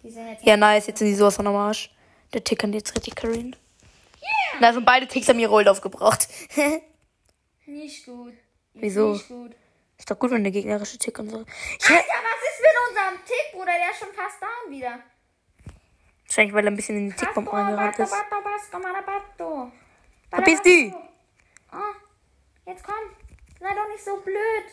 [0.02, 0.44] Die sind jetzt.
[0.44, 1.90] Ja, nice, jetzt sind die sowas von am Arsch.
[2.32, 3.56] Der Tick kann jetzt richtig carryen.
[4.60, 6.28] Da sind beide Ticks haben ihre Ult aufgebraucht.
[7.66, 8.34] Nicht gut.
[8.74, 9.12] Wieso?
[9.12, 9.54] Nicht gut.
[9.98, 11.38] ist doch gut, wenn der gegnerische Tick und so.
[11.38, 11.48] Ja, Alter,
[11.88, 13.72] was ist mit unserem Tick, Bruder?
[13.72, 14.98] Der ist schon fast down wieder.
[16.26, 18.14] wahrscheinlich, weil er ein bisschen in die Tickbomb reingerannt ist.
[20.30, 20.92] Verpiss dich!
[21.72, 21.76] Oh,
[22.66, 22.94] jetzt komm.
[23.60, 24.64] Sei doch nicht so blöd.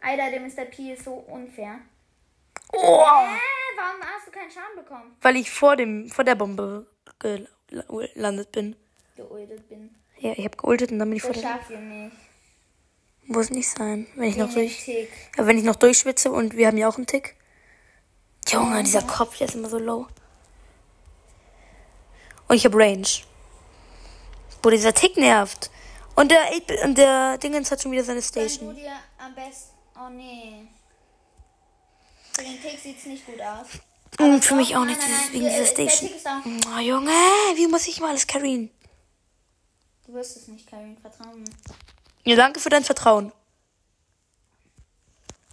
[0.00, 0.64] Alter, der Mr.
[0.70, 1.80] P ist so unfair.
[2.72, 3.04] Oh!
[3.04, 3.38] Hä?
[3.76, 5.16] Warum hast du keinen Schaden bekommen?
[5.20, 6.86] Weil ich vor dem, vor der Bombe
[7.68, 8.76] gelandet bin.
[9.16, 9.94] Geuldet bin.
[10.18, 11.50] Ja, ich habe geultet und dann bin ich vor Das der.
[11.52, 12.16] schafft ihr nicht.
[13.24, 14.06] Muss nicht sein.
[14.16, 14.84] Wenn ich noch durch.
[14.84, 15.10] Tick.
[15.36, 17.36] Ja, wenn ich noch durchschwitze und wir haben ja auch einen Tick.
[18.48, 20.06] Junge, dieser Kopf, der ist immer so low.
[22.48, 23.06] Und ich habe Range.
[24.62, 25.70] Wo dieser Tick nervt.
[26.16, 28.74] Und der, 8 und der Dingens hat schon wieder seine Wenn du Station.
[28.74, 29.76] dir am besten.
[29.94, 30.66] Oh nee.
[32.32, 33.66] Für den Tick sieht's nicht gut aus.
[34.16, 36.10] Aber für mich auch nicht, dieses, wegen dieser Station.
[36.74, 37.10] Oh, Junge,
[37.54, 38.70] wie muss ich mal alles carryen?
[40.06, 40.96] Du wirst es nicht, Karin.
[40.96, 41.44] Vertrau mir.
[42.24, 43.30] Ja, danke für dein Vertrauen.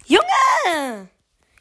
[0.06, 1.08] Junge!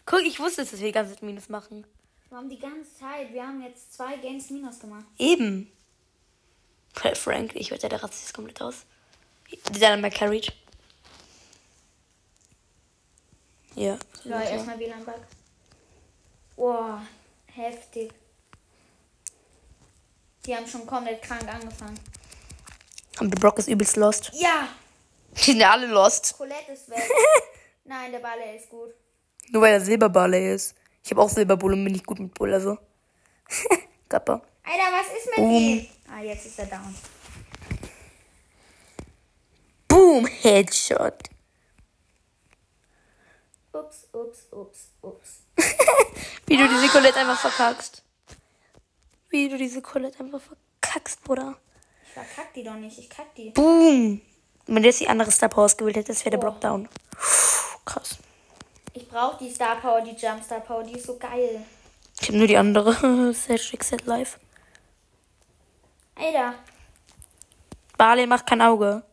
[0.06, 1.86] Guck, ich wusste, dass wir die ganze Zeit Minus machen.
[2.30, 3.34] Wir haben die ganze Zeit.
[3.34, 5.06] Wir haben jetzt zwei Games Minus gemacht.
[5.18, 5.72] Eben.
[6.94, 8.86] Frank, ich wette, der rastet jetzt komplett aus.
[9.72, 10.54] Der dann mal carried.
[13.76, 13.98] Ja.
[14.24, 15.20] Leute, erstmal WLAN-Bug.
[16.56, 17.02] Boah,
[17.54, 18.14] heftig.
[20.46, 22.00] Die haben schon komplett krank angefangen.
[23.20, 24.32] Und der Brock ist übelst lost.
[24.34, 24.68] Ja,
[25.38, 26.36] Die sind ja alle lost.
[26.38, 27.04] Colette ist weg.
[27.84, 28.94] Nein, der Balle ist gut.
[29.50, 30.76] Nur weil er Silberbarley ist.
[31.04, 32.78] Ich habe auch Silberbull und bin nicht gut mit Bull, also.
[34.10, 34.42] Kappa.
[34.64, 35.52] Alter, was ist mit Boom.
[35.52, 35.88] ihm?
[36.10, 36.96] Ah, jetzt ist er down.
[39.88, 41.30] Boom, Headshot.
[43.74, 45.30] Ups, ups, ups, ups.
[46.48, 48.04] Wie du diese Colette einfach verkackst.
[49.30, 51.58] Wie du diese Colette einfach verkackst, Bruder.
[52.06, 53.50] Ich verkack die doch nicht, ich kack die.
[53.52, 54.22] Boom.
[54.68, 56.52] Wenn du jetzt die andere Star Power ausgewählt hättest, wäre der Boah.
[56.52, 56.90] Block down.
[57.86, 58.18] Krass.
[58.94, 61.64] Ich brauche die Star Power, die Jump Star Power, die ist so geil.
[62.22, 63.34] Ich habe nur die andere.
[63.34, 64.40] Set Set Live.
[66.16, 66.56] Alter,
[67.98, 69.04] Barley macht kein Auge.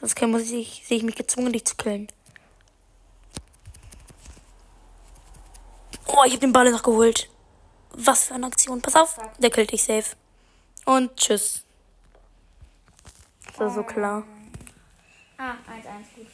[0.00, 2.08] Sonst muss ich, sehe ich mich gezwungen, dich zu killen.
[6.18, 7.28] Oh, ich habe den Barley noch geholt.
[7.90, 8.80] Was für eine Aktion.
[8.80, 9.18] Pass auf.
[9.38, 10.16] Der killt dich safe.
[10.86, 11.62] Und tschüss.
[13.46, 14.24] Das war so klar.
[15.36, 15.54] ah, 1-1,
[16.16, 16.26] gut.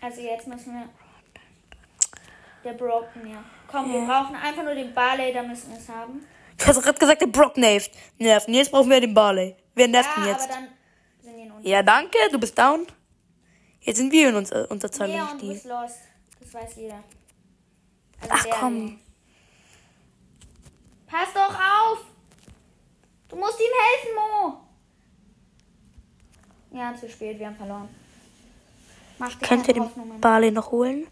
[0.00, 0.88] Also jetzt müssen wir...
[2.64, 3.44] Der Broken, ja.
[3.66, 6.24] Komm, wir brauchen einfach nur den Barley, da müssen wir es haben.
[6.58, 7.90] Du hast gerade gesagt, der Brock nervt.
[8.18, 9.56] Und jetzt brauchen wir den Barley.
[9.74, 10.48] Wer nervt Ja, ihn jetzt?
[11.62, 12.18] Ja, danke.
[12.30, 12.86] Du bist down.
[13.82, 15.52] Jetzt sind wir in uns, Unterzahl, nicht und du die.
[15.52, 15.98] bist lost.
[16.40, 17.02] Das weiß jeder.
[18.20, 18.86] Also Ach komm.
[18.88, 18.98] hier.
[21.06, 21.98] Pass doch auf!
[23.28, 24.60] Du musst ihm helfen, Mo!
[26.78, 27.88] Ja, zu spät, wir haben verloren.
[29.18, 30.20] Mach dir Könnt ihr keine den Hoffnungen.
[30.20, 31.06] Barley noch holen?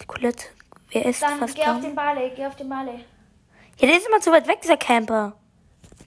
[0.00, 0.46] Die Colette.
[0.90, 1.82] Wer ist Dann fast geh auf down?
[1.82, 3.04] den Barley, geh auf den Barley.
[3.78, 5.36] Ja, der ist immer zu weit weg, dieser Camper.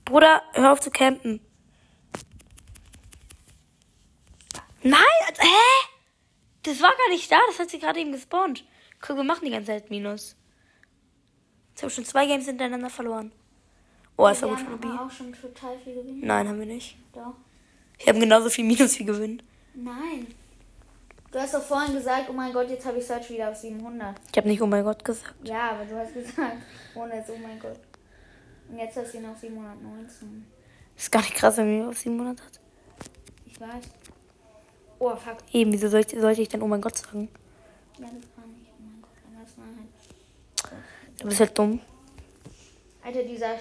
[0.06, 1.42] Bruder, hör auf zu campen.
[4.84, 5.88] Nein, also, hä?
[6.64, 8.66] Das war gar nicht da, das hat sie gerade eben gespawnt.
[9.02, 10.36] Guck, wir machen die ganze Zeit Minus.
[11.70, 13.32] Jetzt haben wir schon zwei Games hintereinander verloren.
[14.18, 16.22] Oh, war wir gut von haben auch schon total viel gewinnen.
[16.24, 16.98] Nein, haben wir nicht.
[17.14, 17.36] Doch.
[18.00, 19.44] Wir haben genauso viel Minus wie Gewinn.
[19.76, 20.28] Nein.
[21.32, 24.16] Du hast doch vorhin gesagt, oh mein Gott, jetzt habe ich Search wieder auf 700.
[24.32, 25.36] Ich habe nicht, oh mein Gott, gesagt.
[25.44, 26.58] Ja, aber du hast gesagt,
[26.96, 27.80] ohne jetzt, oh mein Gott.
[28.70, 30.48] Und jetzt hast du ihn auf 719.
[30.96, 32.60] Ist gar nicht krass, wenn man auf 700 hat.
[33.46, 33.84] Ich weiß.
[35.00, 35.38] Oh, fuck.
[35.54, 37.30] Eben, wieso sollte, sollte ich dann oh mein Gott sagen?
[38.00, 38.72] Ja, das war nicht.
[38.72, 41.22] Oh mein Gott, aber das war halt.
[41.22, 41.80] Du bist halt dumm.
[43.04, 43.56] Alter, dieser.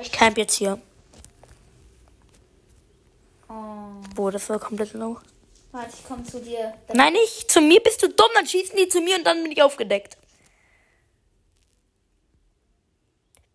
[0.00, 0.80] Ich camp jetzt hier.
[3.48, 3.52] Oh.
[4.14, 5.18] Boah, das war komplett low.
[5.72, 6.74] Warte, ich komm zu dir.
[6.86, 7.50] Das Nein, nicht.
[7.50, 10.16] Zu mir bist du dumm, dann schießen die zu mir und dann bin ich aufgedeckt.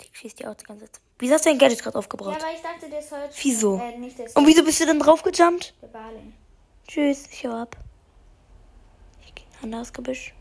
[0.01, 1.01] Die schießt die auch die ganze Zeit.
[1.17, 2.41] Wieso hast du dein Gadget gerade ja, aufgebraucht?
[2.41, 3.31] weil ich dachte, der Search.
[3.43, 3.77] Wieso?
[3.77, 5.73] Äh, Und wieso bist du dann draufgejumpt?
[5.81, 6.33] der Barley.
[6.89, 7.75] Tschüss, ich hau ab.
[9.23, 10.33] Ich geh an das Gebüsch.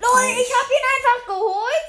[0.00, 1.88] Lol, ich hab ihn einfach geholt.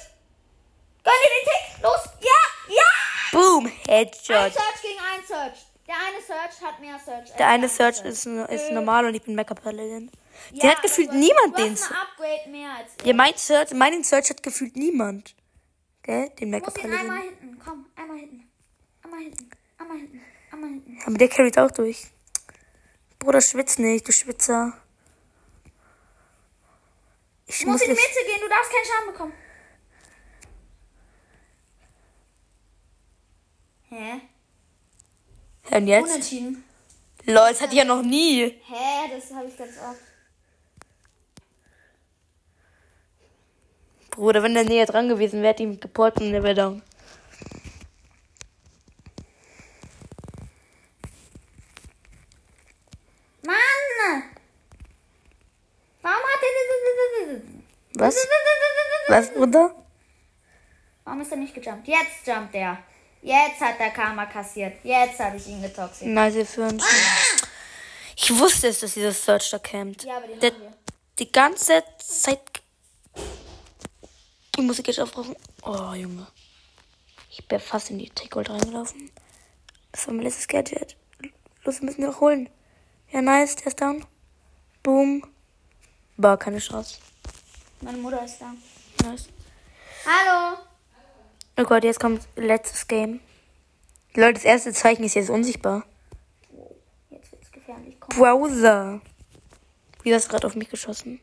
[1.04, 1.84] Gönn dir den Tick.
[1.84, 2.10] Los.
[2.20, 2.84] Ja, ja.
[3.32, 4.54] Boom, Ein Headshot.
[4.54, 5.60] Search gegen ein Search.
[5.88, 7.34] Der eine Search hat mehr Search.
[7.38, 10.12] Der eine andere Search ist, ist normal und ich bin Mecha Paladin.
[10.52, 11.72] Ja, Der hat gefühlt niemand den.
[11.72, 13.06] ein Upgrade mehr als er.
[13.08, 15.36] Ja, mein Search, meinen Search hat gefühlt niemand.
[16.04, 16.30] Gell?
[16.32, 17.30] Den Mecha ihn einmal Paladin.
[17.40, 17.60] hinten.
[17.64, 18.50] Komm, einmal hinten.
[19.04, 19.50] Einmal hinten.
[19.78, 20.22] Einmal hinten.
[20.52, 20.98] Einmal hinten.
[21.06, 22.08] Aber der carryt auch durch.
[23.20, 24.74] Bruder, schwitz nicht, du Schwitzer.
[27.48, 28.02] Ich muss musst in die.
[28.02, 29.34] Mitte gehen, du darfst keinen Schaden bekommen.
[33.90, 34.22] Hä?
[35.76, 36.10] Und jetzt?
[36.10, 36.64] Unentschieden.
[37.26, 38.62] Lol, das hatte ich ja noch nie.
[38.66, 40.00] Hä, das habe ich ganz oft.
[44.12, 46.82] Bruder, wenn der näher dran gewesen wäre, hätte ich ihn geport und der wäre down.
[53.44, 54.24] Mann!
[56.02, 56.99] Warum hat er...
[57.94, 58.16] Was?
[59.08, 59.76] Was, Bruder?
[61.04, 61.88] Warum ist er nicht gejumpt?
[61.88, 62.78] Jetzt jumpt er.
[63.22, 64.78] Jetzt hat der Karma kassiert.
[64.84, 66.12] Jetzt habe ich ihn getoxiert.
[66.12, 67.50] Nein, sie führen schon.
[68.16, 70.04] Ich wusste es, dass dieser Search da campt.
[70.04, 70.74] Ja, aber den der, wir.
[71.20, 72.40] Die ganze Zeit.
[74.56, 75.36] Ich muss die Gadget aufbrauchen.
[75.64, 76.28] Oh, Junge.
[77.32, 79.10] Ich bin fast in die Tickgold reingelaufen.
[79.92, 80.96] Das war mein letztes Gadget.
[81.64, 82.50] Los, wir müssen ihn auch holen.
[83.10, 83.56] Ja, nice.
[83.56, 84.06] Der ist down.
[84.84, 85.24] Boom.
[86.20, 86.98] Boah, keine Chance.
[87.80, 88.54] Meine Mutter ist da.
[89.08, 89.30] Nice.
[90.06, 90.58] Hallo.
[91.58, 93.22] Oh Gott, jetzt kommt letztes Game.
[94.16, 95.86] Leute, das erste Zeichen ist jetzt unsichtbar.
[97.10, 97.96] Jetzt wird's gefährlich.
[98.02, 98.18] Komm.
[98.18, 99.00] Browser.
[100.04, 101.22] Wie hast du gerade auf mich geschossen?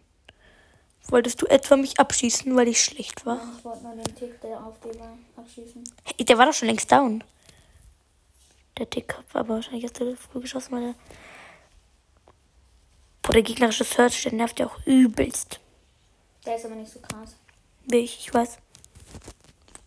[1.09, 3.39] Wolltest du etwa mich abschießen, weil ich schlecht war?
[3.59, 5.85] Ich wollte nur den Tick, der auf dir war, abschießen.
[6.05, 7.23] Hey, der war doch schon längst down.
[8.79, 10.95] Der Tick war aber wahrscheinlich erst der früh geschossen, weil der.
[13.27, 15.61] Boah, der gegnerische Search, der nervt ja auch übelst.
[16.45, 17.35] Der ist aber nicht so krass.
[17.87, 18.59] Wie ich, ich weiß.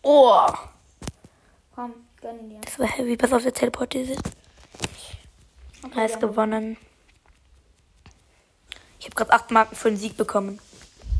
[0.02, 0.46] Oh,
[1.74, 2.60] Komm, gönn ihn dir.
[2.60, 3.16] das war heavy.
[3.16, 4.20] Pass auf, der Teleport ist.
[5.82, 6.76] Okay, Nice haben- gewonnen.
[8.98, 10.58] Ich habe gerade 8 Marken für den Sieg bekommen.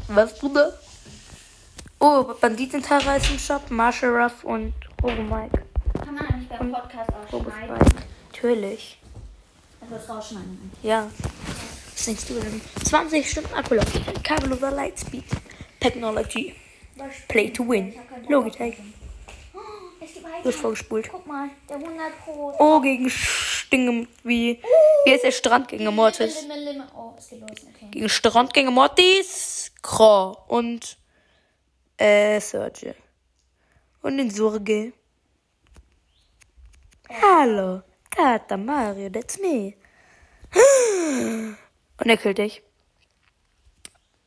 [0.09, 0.79] Was, Bruder?
[1.99, 5.63] Oh, Banditentara ist im Shop, Marshall Ruff und Robo Mike.
[5.99, 7.79] Kann man eigentlich beim Podcast ausschneiden?
[8.31, 8.99] Natürlich.
[9.81, 10.73] Also das rausschneiden.
[10.83, 11.09] Ja.
[12.07, 12.61] Denkst du denn?
[12.85, 13.87] 20 Stunden Akkulauf.
[14.23, 15.25] Kabelloser Lightspeed.
[15.81, 16.55] Technology.
[17.29, 17.95] Play to win.
[18.29, 18.77] Logitech.
[19.55, 20.45] Oh?
[20.45, 21.11] Wird vorgespult.
[21.11, 22.55] Guck mal, der 100 Pro.
[22.59, 24.07] Oh, gegen Stinge.
[24.23, 24.61] Wie.
[25.05, 26.43] Wie ist der Mortis?
[26.43, 26.89] Limme, Limme, Limme.
[26.95, 27.51] Oh, es geht los.
[27.51, 27.89] Okay.
[27.91, 29.73] Gegen Strandgänger Mortis.
[29.83, 30.37] Kro.
[30.49, 30.97] Und.
[31.97, 32.95] Äh, Serge.
[34.03, 34.93] Und den Surge.
[37.11, 37.83] Hallo.
[38.11, 39.75] Tata Mario, that's me.
[42.01, 42.63] Und er killt dich.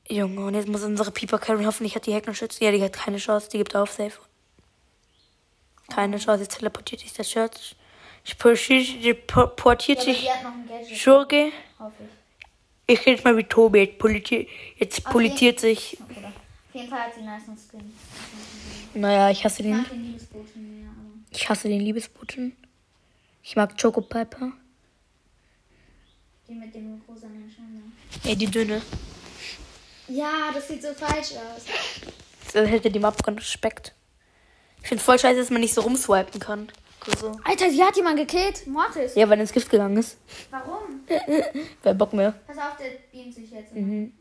[0.10, 2.64] Junge, und jetzt muss unsere Pieper Karen hoffentlich hat die Hack noch schützen.
[2.64, 4.20] Ja, die hat keine Chance, die gibt auf safe.
[5.90, 7.76] Keine Chance, jetzt teleportiert sich der Shirt.
[8.38, 11.02] Portiert Ja, aber sich.
[11.02, 11.52] Schurke.
[11.80, 12.04] Hoffe
[12.88, 13.00] ich.
[13.00, 13.80] Ich rede mal wie Tobi.
[13.80, 15.98] Jetzt, politi jetzt politiert sich.
[16.00, 17.94] Auf jeden Fall hat sie einen nice Skin.
[18.94, 19.78] Naja, ich hasse Ich den.
[19.78, 21.10] mag den Liebesboten mehr, aber.
[21.32, 22.56] Ich hasse den Liebesboten.
[23.42, 24.52] Ich mag Choco Piper.
[26.48, 27.94] Die mit dem rosanen Schirm.
[28.24, 28.82] Ey, die dünne.
[30.08, 31.66] Ja, das sieht so falsch aus.
[32.54, 33.94] Das hätte die Map Respekt.
[34.82, 36.70] Ich finde voll scheiße, dass man nicht so rumswipen kann.
[37.20, 37.32] So.
[37.44, 38.66] Alter, sie hat jemanden gekillt.
[38.68, 39.16] Mortis.
[39.16, 40.18] Ja, weil er ins Gift gegangen ist.
[40.52, 41.02] Warum?
[41.84, 42.34] Wer Bock mehr.
[42.48, 43.74] Pass auf, der beamt sich jetzt.
[43.74, 44.14] Mhm.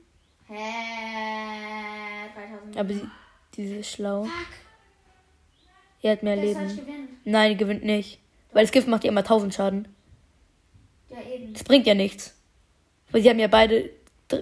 [0.48, 0.54] Hä?
[2.34, 2.76] 3000.
[2.76, 3.08] Aber sie,
[3.54, 4.24] diese ist schlau.
[4.24, 4.32] Fuck.
[6.02, 7.18] Er hat mehr Leben.
[7.24, 8.18] Nein, die gewinnt nicht.
[8.52, 9.88] Weil das Gift macht ihr immer 1000 Schaden.
[11.12, 11.52] Ja, eben.
[11.52, 12.34] Das bringt ja nichts.
[13.10, 13.90] Weil sie haben ja beide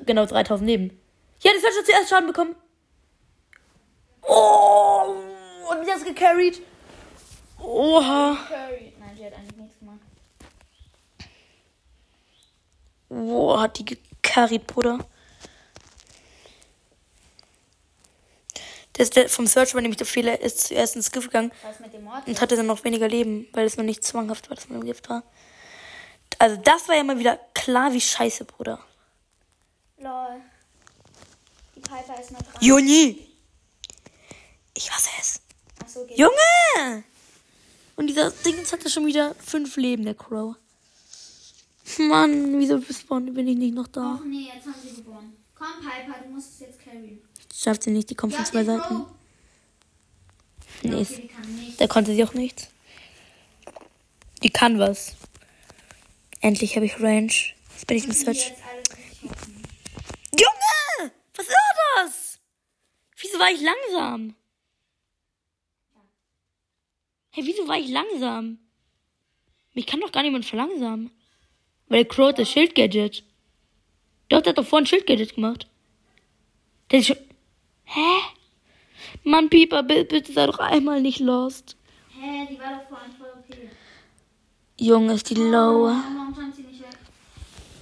[0.07, 1.01] genau 3000 Leben.
[1.41, 2.55] Ja, das hat schon zuerst Schaden bekommen.
[4.23, 5.17] Oh,
[5.71, 6.61] und wie das gecarried.
[7.59, 8.37] Oha.
[8.51, 9.99] Nein, sie hat eigentlich nichts gemacht.
[13.09, 14.99] Boah, hat die gecarried, Bruder.
[18.93, 21.93] Das, der vom Search war nämlich der Fehler, ist zuerst ins Gift gegangen Was mit
[21.95, 22.27] dem Mortis?
[22.29, 24.85] und hatte dann noch weniger Leben, weil es noch nicht zwanghaft war, dass man im
[24.85, 25.23] Gift war.
[26.41, 28.81] Also das war ja mal wieder klar wie scheiße, Bruder.
[29.99, 30.41] Lol.
[31.77, 32.63] Die Piper ist noch dran.
[32.63, 33.29] Juni!
[34.75, 35.41] Ich hasse es.
[35.83, 36.17] Achso, geht.
[36.19, 37.05] Junge!
[37.97, 40.57] Und dieser Ding hatte schon wieder fünf Leben, der Crow.
[41.99, 44.15] Mann, wieso respawn- bin ich nicht noch da?
[44.15, 45.37] Och nee, jetzt haben sie gewonnen.
[45.55, 47.21] Komm, Piper, du musst es jetzt carryen.
[47.55, 48.81] Schafft sie nicht, die kommt von zwei Seiten.
[48.81, 49.07] Pro.
[50.85, 51.31] Ja, Nee, okay,
[51.77, 52.69] da konnte sie auch nichts.
[54.43, 55.13] Die kann was.
[56.41, 57.27] Endlich habe ich Range.
[57.27, 59.63] Jetzt bin ich im hoffen.
[60.33, 61.13] Junge!
[61.37, 62.41] Was war das?
[63.17, 64.35] Wieso war ich langsam?
[67.33, 68.59] Hey, wieso war ich langsam?
[69.75, 71.11] Mich kann doch gar niemand verlangsamen.
[71.89, 73.23] Weil Crow hat das Schild-Gadget.
[74.29, 75.67] Doch, der hat doch vorhin Schild-Gadget gemacht.
[76.91, 77.19] Der ist schon...
[77.85, 78.21] Hä?
[79.25, 81.77] Mann, Pieper, bi- bitte sei doch einmal nicht lost.
[82.19, 83.20] Hä, die war doch vorhin.
[84.81, 85.89] Junge, ist die low.
[85.89, 86.97] warum stand sie nicht weg?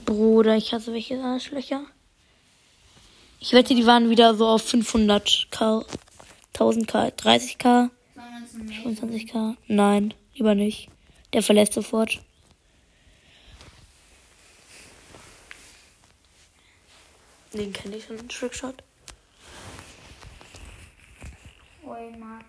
[0.05, 1.86] Bruder, ich hasse welche Arschlöcher.
[3.38, 5.86] Ich wette, die waren wieder so auf 500k,
[6.57, 9.57] 1000k, 30k, Sollen wir uns ein Mail 25k.
[9.68, 10.88] Nein, lieber nicht.
[11.32, 12.20] Der verlässt sofort.
[17.53, 18.82] Den kenne ich schon, Trickshot.
[21.86, 22.44] Oi, Max.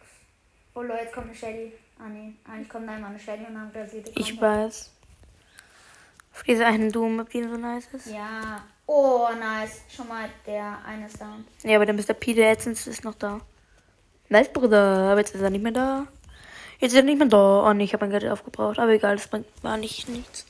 [0.74, 1.72] Oh Leute, jetzt kommt eine Shelly.
[2.00, 4.90] Ah nee, eigentlich kommt einmal eine Shelly und dann rasiert die Ich weiß.
[6.34, 8.08] Auf diese einen Doom, ob die so nice ist.
[8.08, 8.64] Ja.
[8.86, 9.82] Oh, nice.
[9.94, 11.46] Schon mal der eine ist down.
[11.64, 12.14] Ja, aber der Mr.
[12.14, 13.42] Peter Essence ist noch da.
[14.30, 15.12] Nice, Bruder.
[15.12, 16.08] Aber jetzt ist er nicht mehr da.
[16.80, 17.70] Jetzt ist er nicht mehr da.
[17.70, 18.80] Oh nee, ich habe mein Gadget aufgebraucht.
[18.80, 20.46] Aber egal, das bringt war nicht nichts.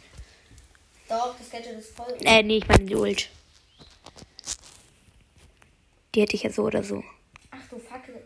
[1.07, 2.15] Doch, das Gadget ist voll.
[2.21, 3.29] Äh, nee, ich meine die Ult.
[6.13, 7.03] Die hätte ich ja so oder so.
[7.49, 8.21] Ach du Fackel.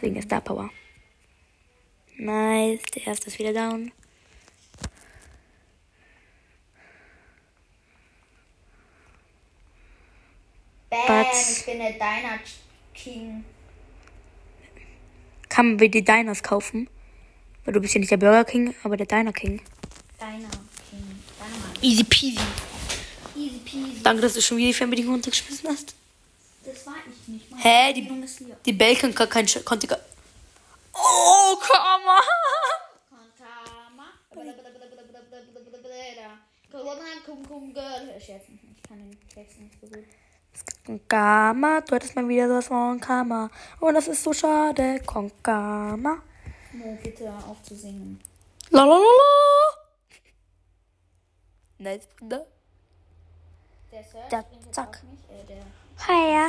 [0.00, 0.70] Wegen der Star Power.
[2.18, 3.92] Nice, der erste ist wieder down.
[10.90, 11.58] Bam, Batz.
[11.60, 12.38] ich bin der Diner
[12.94, 13.44] King.
[15.48, 16.88] Kann man die Diners kaufen?
[17.64, 19.60] Weil du bist ja nicht der Burger King, aber der Diner King.
[20.18, 20.48] Diner
[20.90, 21.18] King.
[21.82, 22.38] Easy peasy.
[23.36, 24.02] Easy peasy.
[24.02, 25.94] Danke, dass du schon wieder die Fernbedienung runtergeschmissen hast.
[26.64, 27.46] Das war ich nicht.
[27.58, 28.56] Hä, die- ist hier.
[28.64, 29.98] Die Bell kann gar kein Sch- konnte gar.
[30.98, 32.22] Oh, komm on.
[33.10, 34.06] Kontama.
[36.70, 38.14] Corona, kum, kum, girl.
[38.18, 38.64] Ich jetzt nicht.
[38.76, 40.04] Ich kann den Text nicht so gut.
[40.84, 43.50] Konkama, du hattest mal wieder sowas von Kama.
[43.80, 45.00] Und das ist so schade.
[45.06, 46.22] Konkama.
[46.72, 48.20] Mo, bitte auf zu singen.
[48.70, 49.02] Lalalala.
[51.78, 52.44] Nice, Bruder.
[53.92, 55.02] Der Search jetzt zack.
[55.04, 55.20] mich.
[55.30, 55.64] Äh, der.
[56.06, 56.48] Hiya.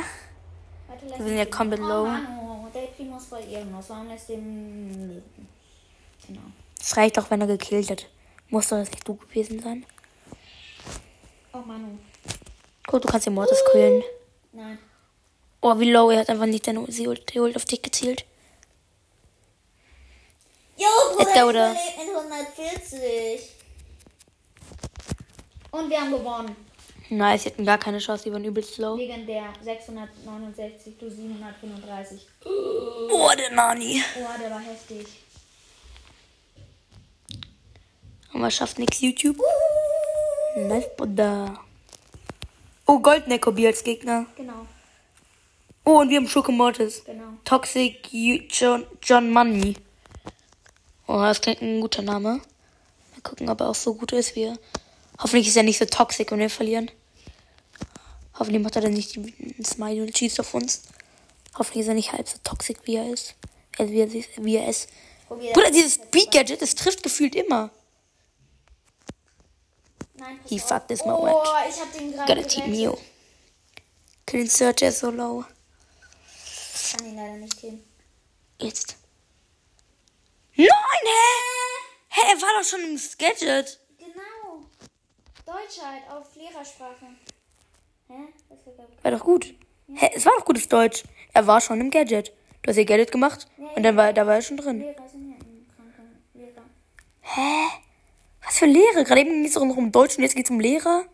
[0.90, 2.06] Warte, Wir sind ja komplett oh, low.
[2.06, 3.88] Manu, der Primo ist voll irgendwas.
[3.90, 5.22] Warum lässt den.
[6.26, 6.40] Genau.
[6.80, 8.06] Es reicht auch, wenn er gekillt hat.
[8.48, 9.86] Muss doch das nicht du gewesen sein.
[11.52, 11.98] Oh, Manu.
[12.86, 14.02] Gut, du kannst den Mortis killen.
[14.52, 14.78] Nein.
[15.60, 16.10] Oh, wie low.
[16.10, 18.24] Er hat einfach nicht deine sie Ult- auf dich gezielt.
[20.76, 20.86] Jo,
[21.16, 23.48] Bruder, Oder- in 140.
[25.70, 26.56] Und wir haben gewonnen.
[27.10, 28.24] Nice, sie hatten gar keine Chance.
[28.24, 28.96] Die waren übelst low.
[28.96, 29.52] Legendär.
[29.64, 32.26] 669 plus 735.
[32.44, 34.02] Oh, der Nani.
[34.16, 35.06] Oh, der war heftig.
[38.32, 39.38] Und man schafft nix YouTube.
[40.56, 41.58] Nice, Bruder.
[42.86, 44.26] Oh, Goldneckobi als Gegner.
[44.36, 44.66] Genau,
[45.84, 47.02] Oh, und wir haben Schurke Mortis.
[47.04, 47.24] genau.
[47.44, 48.06] Toxic
[48.50, 49.74] John, John Money.
[51.08, 52.34] Oh, das klingt ein guter Name.
[52.34, 54.58] Mal gucken, ob er auch so gut ist wie er.
[55.18, 56.90] Hoffentlich ist er nicht so toxic, wenn wir verlieren.
[58.40, 60.82] Hoffentlich macht er dann nicht die Smiley und schießt auf uns.
[61.58, 63.34] Hoffentlich ist er nicht halb so toxic, wie er ist.
[63.76, 64.88] Äh, wie, er, wie er ist.
[65.28, 67.70] Bruder, dieses Beat-Gadget, das trifft gefühlt immer.
[70.14, 70.68] Nein, He auf.
[70.68, 71.38] fucked this my Oh,
[71.68, 72.80] ich hab den gerade Gotta team gerettet.
[72.80, 72.96] you.
[74.26, 75.44] Kill den Search, ist so low.
[76.74, 77.84] Ich kann ihn leider nicht hin.
[78.58, 78.96] Jetzt.
[80.56, 81.10] Nein, hä?
[82.08, 83.78] Hä, er war doch schon im Gadget.
[83.98, 84.64] Genau.
[85.46, 87.06] Deutschheit auf Lehrersprache.
[88.10, 88.28] Hä?
[89.02, 89.54] War doch gut.
[89.94, 91.04] Hä, es war doch gutes Deutsch.
[91.32, 92.32] Er war schon im Gadget.
[92.62, 94.84] Du hast ihr Gadget gemacht und dann war, da war er schon drin.
[97.22, 97.66] Hä?
[98.44, 99.04] Was für Lehre?
[99.04, 101.04] Gerade eben ging es doch noch um Deutsch und jetzt geht es um Lehrer.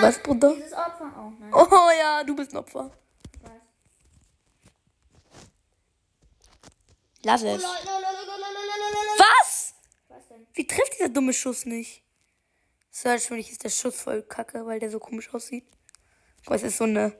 [0.00, 0.54] Was, Bruder?
[0.54, 1.12] Dieses Opfer.
[1.18, 1.52] Oh nein.
[1.54, 2.90] Oh ja, du bist ein Opfer.
[7.24, 7.62] Lass Oh, es.
[9.18, 9.74] Was?
[10.08, 10.46] Was denn?
[10.54, 12.01] Wie trifft dieser dumme Schuss nicht?
[12.92, 15.64] Search, finde ich, ist der Schuss voll kacke, weil der so komisch aussieht.
[16.46, 17.12] Mal, es ist so eine.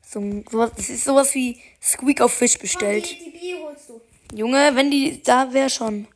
[0.00, 3.10] So ein, sowas, es ist sowas wie Squeak auf Fisch Komm, bestellt.
[3.10, 4.00] die, die Bi holst du.
[4.34, 6.08] Junge, wenn die da wäre schon.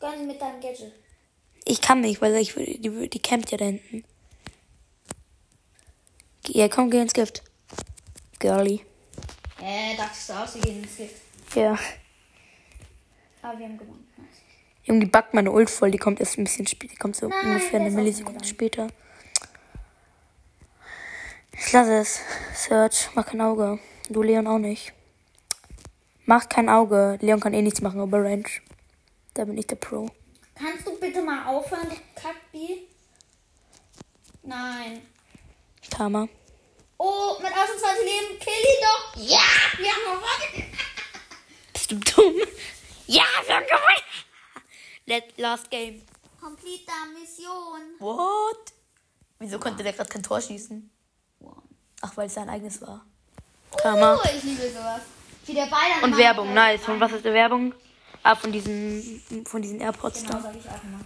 [0.00, 0.92] Gönn mit deinem Gadget.
[1.66, 4.04] Ich kann nicht, weil ich die, die campt ja da hinten.
[6.46, 7.42] Ja, komm, geh ins Gift.
[8.38, 8.84] Girly.
[9.60, 11.16] Äh, dachtest du aus, wir gehen ins Gift.
[11.54, 11.78] Ja.
[13.42, 14.03] Aber wir haben gewonnen.
[14.84, 16.92] Junge, die backt meine Ult voll, die kommt erst ein bisschen später.
[16.92, 18.88] Die kommt so Nein, ungefähr eine Millisekunde später.
[21.52, 22.20] Ich lasse es.
[22.54, 23.78] Search, mach kein Auge.
[24.10, 24.92] Du, Leon, auch nicht.
[26.26, 27.18] Mach kein Auge.
[27.20, 28.48] Leon kann eh nichts machen über Range.
[29.32, 30.08] Da bin ich der Pro.
[30.54, 32.86] Kannst du bitte mal aufhören, Kackbi?
[34.42, 35.02] Nein.
[35.90, 36.28] Karma.
[36.98, 39.16] Oh, mit 28 Leben, kill ihn doch.
[39.16, 39.38] Ja,
[39.78, 40.72] wir haben gewonnen.
[41.72, 42.34] Bist du dumm?
[43.06, 44.04] Ja, wir haben gewonnen.
[45.06, 46.02] Let, last game.
[46.40, 47.98] Complete Mission.
[47.98, 48.72] What?
[49.38, 50.90] Wieso konnte der gerade kein Tor schießen?
[52.00, 53.04] Ach, weil es sein eigenes war.
[53.76, 54.16] Karma.
[54.16, 55.02] Oh, ich liebe sowas.
[55.46, 56.82] Wie der Ball dann Und Werbung, nice.
[56.82, 57.74] Von was ist die Werbung?
[58.22, 60.52] Ah, von diesen, von diesen AirPods Genau, da.
[60.52, 61.00] ich auch immer.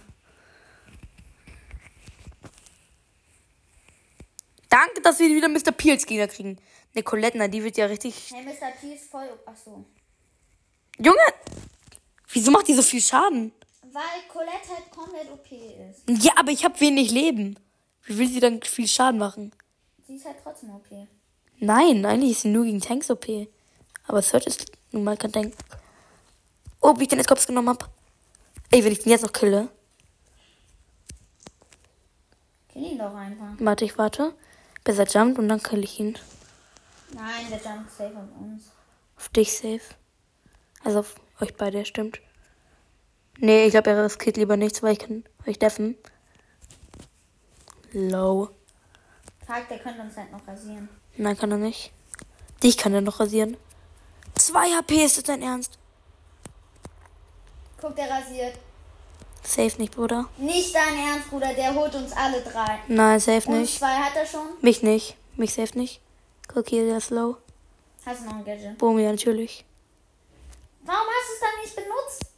[4.69, 5.71] Danke, dass wir wieder Mr.
[5.71, 6.57] P als Gegner kriegen.
[6.93, 8.31] Nicolette, na, die wird ja richtig.
[8.33, 8.71] Hey, Mr.
[8.79, 9.27] P ist voll.
[9.45, 9.83] Ach so.
[10.97, 11.17] Junge!
[12.31, 13.51] Wieso macht die so viel Schaden?
[13.91, 16.23] Weil Colette halt komplett OP ist.
[16.23, 17.57] Ja, aber ich habe wenig Leben.
[18.03, 19.51] Wie will sie dann viel Schaden machen?
[20.05, 20.87] Sie ist halt trotzdem OP.
[21.59, 23.27] Nein, eigentlich ist sie nur gegen Tanks OP.
[24.07, 25.55] Aber Search ist nun mal kein Tank.
[26.81, 27.89] Oh, wie ich den jetzt Kops genommen hab.
[28.71, 29.69] Ey, wenn ich den jetzt noch kille.
[32.71, 33.53] Kill ihn doch einfach.
[33.59, 34.33] Warte, ich warte.
[34.83, 36.17] Besser jumpt und dann kill ich ihn.
[37.13, 38.71] Nein, der jumpt safe auf uns.
[39.17, 39.81] Auf dich safe.
[40.83, 42.19] Also auf euch beide, stimmt.
[43.41, 45.97] Nee, ich glaube, er riskiert lieber nichts, weil ich kann euch deffen.
[47.91, 48.49] Low.
[49.47, 50.89] Fuck, der könnte uns halt noch rasieren.
[51.17, 51.91] Nein, kann er nicht.
[52.61, 53.57] Dich kann er noch rasieren.
[54.35, 55.77] 2 HP, ist das dein Ernst?
[57.81, 58.55] Guck, der rasiert.
[59.43, 60.27] Safe nicht, Bruder.
[60.37, 61.53] Nicht dein Ernst, Bruder.
[61.53, 62.79] Der holt uns alle drei.
[62.87, 63.79] Nein, safe Und nicht.
[63.79, 64.47] zwei hat er schon.
[64.61, 65.15] Mich nicht.
[65.37, 66.01] Mich safe nicht.
[66.53, 67.37] Guck hier, der ist low.
[68.05, 68.77] Hast du noch ein Gadget?
[68.77, 69.65] Boom, ja, natürlich.
[70.83, 72.28] Warum hast du es dann nicht benutzt?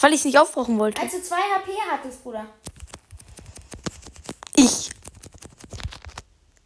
[0.00, 1.00] Weil ich es nicht aufbrauchen wollte.
[1.00, 2.46] Als du zwei HP hattest, Bruder.
[4.56, 4.90] Ich.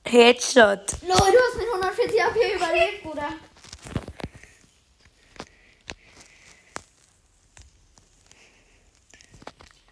[0.06, 0.96] Headshot.
[1.02, 3.28] Lol, du hast mit 140 HP überlebt, Bruder.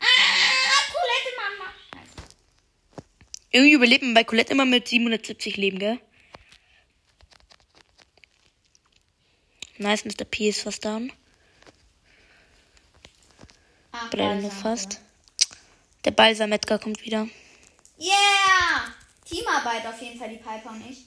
[0.00, 1.70] Ah, Colette, Mama.
[3.50, 6.00] Irgendwie überlebt man bei Colette immer mit 770 Leben, gell?
[9.78, 10.24] Nice, Mr.
[10.24, 11.12] P ist fast down.
[14.10, 15.00] Bleiben noch Balsam, fast.
[16.04, 17.28] Der Balsam Edgar kommt wieder.
[17.98, 18.94] Yeah!
[19.24, 21.04] Teamarbeit auf jeden Fall, die Piper und ich.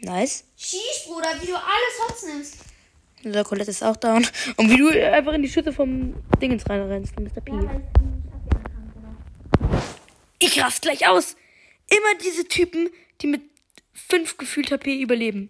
[0.00, 0.44] Nice.
[0.56, 2.56] Sheesh, Bruder, wie du alles hops nimmst.
[3.22, 4.26] Der Colette ist auch down.
[4.56, 7.40] Und wie du einfach in die Schüsse vom Dingens reinrennst, Mr.
[7.40, 7.52] P.
[10.38, 11.36] Ich rast gleich aus.
[11.88, 12.90] Immer diese Typen,
[13.22, 13.42] die mit
[13.94, 15.48] 5 gefühlt HP überleben.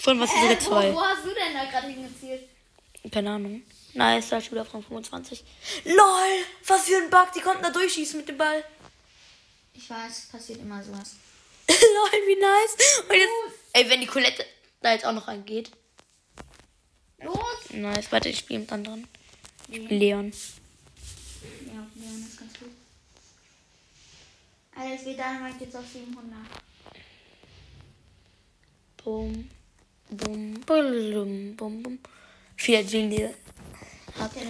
[0.00, 0.92] Von was sogar Äh, wo, 2.
[0.94, 2.42] wo hast du denn da gerade hingezielt?
[3.10, 3.62] Keine Ahnung.
[3.94, 5.44] Nice, da ist wieder von 25.
[5.84, 7.32] LOL, was für ein Bug.
[7.34, 8.64] Die konnten da durchschießen mit dem Ball.
[9.72, 11.14] Ich weiß, passiert immer sowas.
[11.68, 13.02] LOL, wie nice.
[13.08, 13.32] Und jetzt,
[13.72, 14.44] ey, wenn die Colette
[14.80, 15.70] da jetzt auch noch angeht.
[17.18, 17.70] Los!
[17.70, 19.06] Nice, warte, ich spiele mit anderen.
[19.68, 20.32] Ich spiele Leon.
[21.66, 22.70] Ja, Leon ist ganz gut.
[24.74, 26.36] Alex, wie Dynamite jetzt auf 700.
[29.04, 29.50] Bum,
[30.10, 31.98] bum, bum, bum, bum.
[32.56, 33.10] Viel Jean,
[34.18, 34.42] hat Der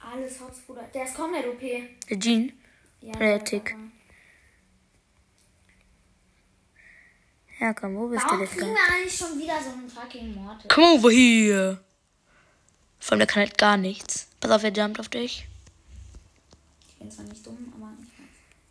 [0.00, 0.82] alles Hops, Bruder.
[0.94, 1.60] Der ist komplett OP.
[1.60, 2.52] der Jean.
[3.00, 3.74] Ja, Der Tick.
[7.60, 8.74] Ja, komm, wo bist Warum du kriegen denn?
[8.74, 10.66] wir eigentlich schon wieder so einen fucking Mortis?
[10.68, 11.82] Komm over hier.
[13.00, 14.28] Vor allem, der kann halt gar nichts.
[14.40, 15.46] Pass auf, er jumpt auf dich.
[16.88, 18.06] Ich bin zwar nicht dumm, aber ich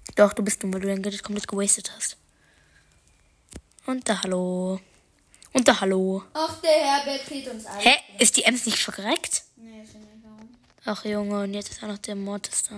[0.10, 0.16] weiß.
[0.16, 2.18] Doch, du bist dumm, weil du dein Gadget komplett gewastet hast.
[3.86, 4.80] Und da Hallo.
[5.58, 6.24] Und da Hallo.
[6.36, 7.80] Ach, der Herbert kriegt uns alle.
[7.82, 7.96] Hä?
[8.20, 9.42] Ist die Ems nicht verreckt?
[9.56, 10.56] Nee, ich weiß nicht warum.
[10.86, 12.76] Ach Junge, und jetzt ist auch noch der Mortis da.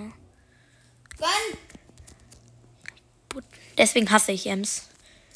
[3.28, 3.44] Put-
[3.78, 4.84] Deswegen hasse ich Ems.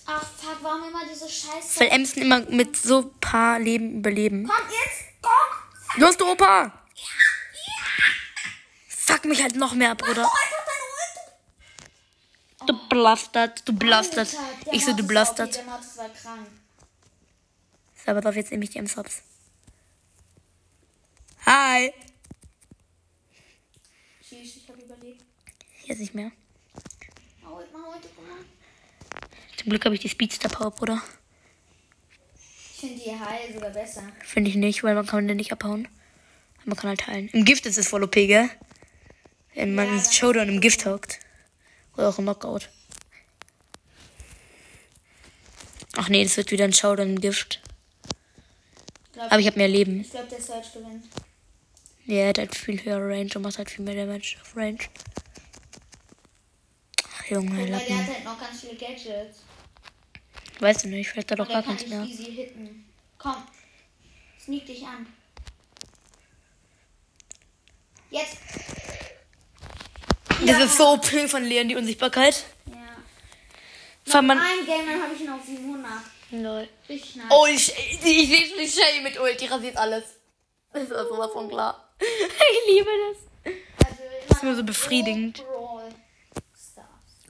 [0.05, 1.81] Ach, fuck, warum immer diese Scheiße?
[1.81, 4.47] Weil Ems immer mit so paar Leben überleben.
[4.47, 5.01] Kommt jetzt!
[5.21, 6.01] Komm!
[6.01, 6.71] Los, du Opa!
[8.87, 10.23] Fuck mich halt noch mehr Bruder.
[10.25, 12.69] Oh, einfach deine Ult!
[12.69, 14.29] Du blastert, du blastert.
[14.33, 15.49] Alter, der Ich so, du blastert.
[15.49, 16.47] OP, Der Mortis war krank.
[18.03, 19.21] So, aber drauf, jetzt nehme ich die Ems hops.
[21.45, 21.93] Hi.
[24.19, 25.23] Ich hab überlebt.
[25.85, 26.31] Jetzt nicht mehr.
[29.57, 31.01] Zum Glück habe ich die Speedster Power, Bruder.
[32.73, 34.03] Ich finde die Heil sogar besser.
[34.21, 35.87] Finde ich nicht, weil man kann den nicht abhauen.
[36.57, 37.29] Aber man kann halt heilen.
[37.29, 38.49] Im Gift ist es voll OP, gell?
[39.53, 41.19] Wenn man Ja, ins Showdown im Gift hockt.
[41.95, 42.69] Oder auch im Knockout.
[45.95, 47.61] Ach nee, das wird wieder ein Showdown im Gift.
[49.13, 50.01] Glaub, Aber ich habe mehr Leben.
[50.01, 51.05] ich glaube, der Search gewinnt.
[52.05, 54.77] Ja, er hat halt viel höhere Range und macht halt viel mehr Damage auf Range.
[57.17, 59.39] Ach Junge, Guck der hat halt noch ganz viele Gadgets.
[60.59, 62.03] Weißt du nicht, vielleicht hat er doch gar keins mehr.
[62.03, 62.85] easy hitten.
[63.17, 63.35] Komm.
[64.43, 65.05] Sneak dich an.
[68.09, 68.37] Jetzt.
[70.45, 72.43] Das ist so OP von Leon, die Unsichtbarkeit.
[72.65, 72.75] Ja.
[74.13, 74.39] Allem Noch man.
[74.39, 75.91] ein Game, dann habe ich ihn auf 700.
[76.41, 76.67] Lol.
[76.89, 77.27] Richtig nice.
[77.29, 80.03] Oh, ich, ich, ich sehe schon die Shelly mit Ult, die rasiert alles.
[80.71, 81.89] Das ist sowas von klar.
[81.99, 83.53] Ich liebe das.
[83.87, 85.43] Also ist immer so befriedigend.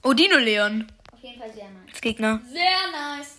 [0.02, 0.90] Oh, Dino Leon.
[1.12, 1.88] Auf jeden Fall sehr nice.
[1.90, 2.40] Als Gegner.
[2.50, 3.38] Sehr nice.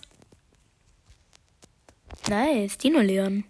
[2.27, 3.43] Nice, Dino Leon.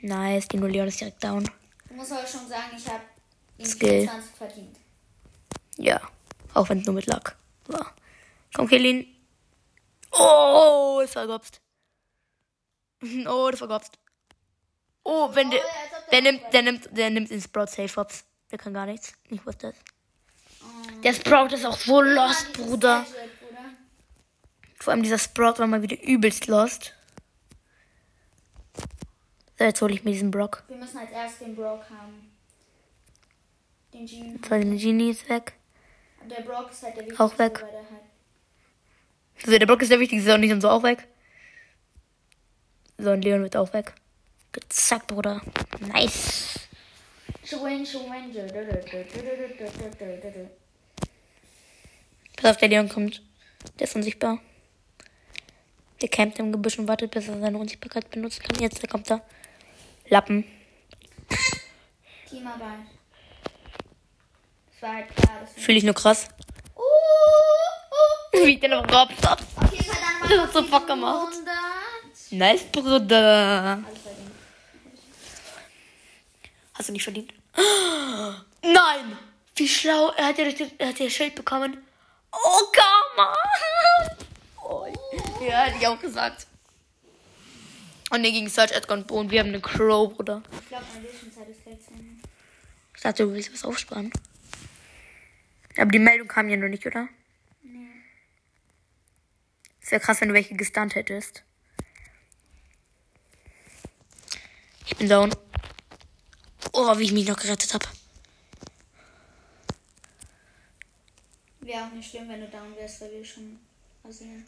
[0.00, 1.50] Nice, Dino Leon ist direkt down.
[1.90, 3.02] Ich muss aber schon sagen, ich habe
[3.58, 4.00] ihn Skill.
[4.08, 4.76] 24 verdient.
[5.76, 6.00] Ja,
[6.54, 7.36] auch wenn es nur mit Lack
[7.72, 7.94] war.
[8.54, 9.06] Komm, kill ihn.
[10.12, 11.60] Oh, ist vergobst.
[13.26, 13.98] Oh, das vergobst.
[15.02, 18.24] Oh, wenn der, ob der nimmt, der nimmt, der nimmt den Sprout safe hops.
[18.50, 19.14] Der kann gar nichts.
[19.30, 21.02] Ich wusste das.
[21.02, 23.06] Der Sprout ist auch so lost, Bruder.
[24.78, 26.94] Vor allem dieser Sprout war mal wieder übelst lost.
[29.58, 30.64] So, jetzt hole ich mir diesen Brock.
[30.68, 32.32] Wir müssen als erstes den Brock haben.
[33.92, 34.38] Den Gene.
[34.42, 35.54] So, der Genie ist weg.
[36.28, 37.24] Der Brock ist halt der wichtigste.
[37.24, 37.54] Auch weg.
[37.58, 38.10] Der halt
[39.42, 41.06] also der Brock ist der wichtigste und nicht und so auch weg.
[42.98, 43.94] So, und Leon wird auch weg.
[44.52, 45.40] Gezackt, Bruder.
[45.80, 46.60] Nice.
[52.36, 53.22] Pass auf, der Leon kommt.
[53.78, 54.38] Der ist unsichtbar.
[56.02, 58.60] Der campt im Gebüsch und wartet, bis er seine Unsichtbarkeit benutzen kann.
[58.60, 59.22] Jetzt, kommt er.
[60.08, 60.44] Lappen.
[62.26, 62.86] Klimaball.
[64.80, 65.46] War klar.
[65.56, 66.28] Fühle ich nur krass.
[66.76, 69.40] uh, uh, Wie ich den auf Robs ab.
[69.56, 69.64] uh.
[69.64, 71.32] Auf jeden Fall dann Das hat so Bock gemacht.
[71.32, 71.54] 100.
[72.32, 73.82] Nice, Bruder.
[73.84, 74.30] Alles verdient.
[76.74, 77.32] Hast du nicht verdient?
[78.62, 79.18] Nein!
[79.56, 80.10] Wie schlau.
[80.16, 81.76] Er hat ja, das- er hat ja Schild bekommen.
[82.32, 83.34] Oh, Karma!
[84.72, 84.86] Oh,
[85.44, 86.46] ja, hätte ich auch gesagt.
[88.12, 90.42] Und dann gegen Search, Edgar und Bo und wir haben eine Crow, Bruder.
[90.62, 92.22] Ich glaube, meine Vision-Zeit ist gleich zu Ende.
[92.94, 94.12] Ich dachte, du willst was aufsparen.
[95.80, 97.08] Aber die Meldung kam ja noch nicht, oder?
[97.62, 97.88] Nee.
[99.80, 101.42] Es wäre krass, wenn du welche gestunt hättest.
[104.84, 105.34] Ich bin down.
[106.74, 107.86] Oh, wie ich mich noch gerettet habe.
[111.60, 113.58] Wäre auch nicht schlimm, wenn du down wärst, weil wir schon
[114.04, 114.44] rasieren.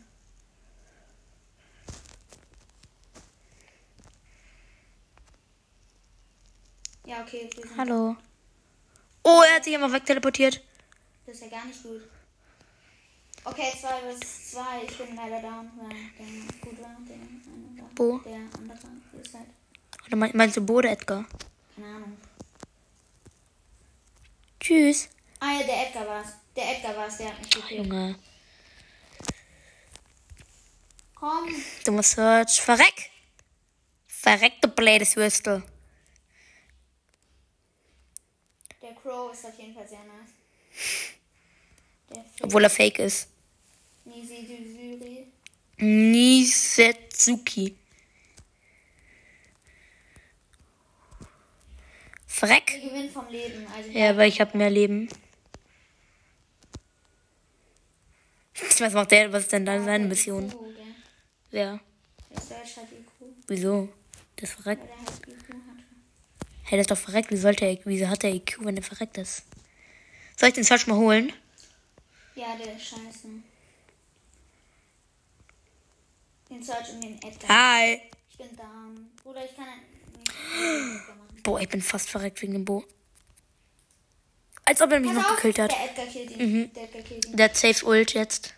[7.07, 7.79] Ja, okay, wir sind.
[7.79, 8.17] Hallo.
[9.23, 10.63] Oh, er hat sich einfach wegteleportiert.
[11.27, 12.03] Das ist ja gar nicht gut.
[13.45, 14.85] Okay, 2 bis 2.
[14.85, 16.27] Ich bin leider down, weil der
[16.61, 16.97] gut war.
[17.09, 17.91] Der war.
[17.95, 18.19] Bo?
[18.19, 18.79] Der andere
[19.21, 19.49] ist halt.
[20.07, 21.25] Oder mein- meinst du Bo oder Edgar?
[21.75, 22.17] Keine Ahnung.
[24.61, 25.09] Tschüss.
[25.41, 26.29] Ah ja, der Edgar war's.
[26.55, 27.87] Der Edgar war's, der hat mich gekillt.
[27.87, 28.19] Junge.
[31.15, 31.49] Komm.
[31.85, 32.61] Du musst Search.
[32.61, 33.11] Verreck!
[34.07, 35.63] Verreck, du blödes Würstel.
[38.81, 40.32] Der Crow ist auf jeden Fall sehr nice.
[42.43, 43.29] Obwohl er fake ist.
[45.77, 47.77] Nisetsuki.
[53.13, 53.67] Vom Leben.
[53.75, 55.09] Also Ja, weil ich habe mehr Leben.
[58.79, 59.33] Was macht der?
[59.33, 60.53] Was ist denn dann seine Mission?
[61.53, 61.81] IQ,
[63.47, 63.89] Wieso?
[64.37, 64.83] Das ist verreckt.
[64.83, 65.57] halt IQ hat.
[66.65, 67.31] Hey, das ist doch verreckt.
[67.31, 69.45] Wie sollte er, wieso hat er IQ, wenn er verreckt ist?
[70.37, 71.33] Soll ich den Search mal holen?
[72.35, 73.29] Ja, der ist scheiße.
[76.51, 77.49] Den Search und den Edgar.
[77.49, 78.01] Hi.
[78.31, 79.11] Ich bin down.
[79.23, 79.81] Bruder, ich kann halt
[80.17, 81.41] nicht Edgar machen.
[81.43, 82.85] Boah, ich bin fast verreckt wegen dem Bo.
[84.65, 85.71] Als ob er mich Pass noch auf, gekillt hat.
[85.73, 86.73] Der Edgar killt ihn.
[86.73, 87.37] Der Edgar killt ihn.
[87.37, 88.55] Der hat safe Ult jetzt.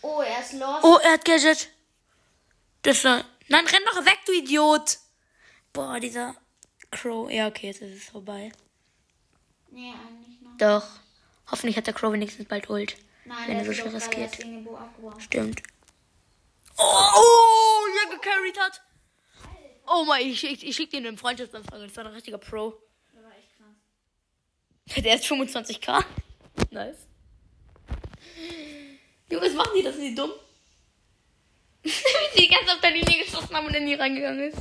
[0.00, 0.84] Oh, er ist lost.
[0.84, 1.70] Oh, er hat Gadget.
[2.82, 3.24] Das war.
[3.48, 4.98] Nein, renn doch weg, du Idiot.
[5.72, 6.34] Boah, dieser
[6.90, 7.30] Crow.
[7.30, 8.52] Ja, okay, jetzt ist es vorbei.
[9.72, 10.56] Nee, eigentlich noch.
[10.58, 10.86] Doch.
[11.50, 12.96] Hoffentlich hat der Crow wenigstens bald Ult.
[13.24, 14.38] Nein, wenn er so schnell riskiert.
[15.18, 15.62] Stimmt.
[16.76, 18.80] Oh, oh ja, gecarried hat.
[19.86, 21.86] Oh mein, ich, ich, ich schick dir eine Freundschaftsanfrage.
[21.86, 22.74] Das war ein richtiger Pro.
[23.14, 25.02] Der war echt krass.
[25.04, 26.04] Der ist 25k.
[26.70, 27.06] Nice.
[29.30, 29.82] Junge, was machen die?
[29.82, 30.30] Das sind die dumm.
[31.82, 31.90] Wie
[32.34, 34.58] sie ganz auf der Linie geschossen haben und in die reingegangen ist.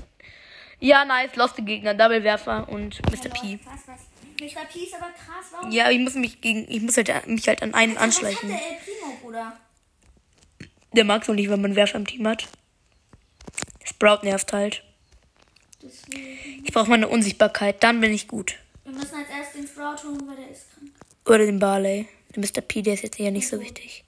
[0.80, 1.36] Ja, nice.
[1.36, 1.94] Loste Gegner.
[1.94, 3.30] Double Werfer und Mr.
[3.30, 3.58] P.
[3.58, 4.11] Krass, was?
[4.42, 4.66] Mr.
[4.66, 5.46] P ist aber krass.
[5.52, 5.72] Warum?
[5.72, 8.50] Ja, ich muss mich gegen, ich muss halt, mich halt an einen anschleichen.
[8.50, 9.58] Was hat der El Primo, Bruder?
[10.94, 12.48] Der mag so nicht, wenn man Werfer im Team hat.
[13.84, 14.84] Sprout nervt halt.
[15.84, 16.66] Deswegen.
[16.66, 18.56] Ich brauche mal eine Unsichtbarkeit, dann bin ich gut.
[18.84, 20.92] Wir müssen als erstes den Sprout holen, weil der ist krank.
[21.26, 22.08] Oder den Barley.
[22.36, 22.62] Der Mr.
[22.62, 24.04] P, der ist jetzt eher nicht so wichtig.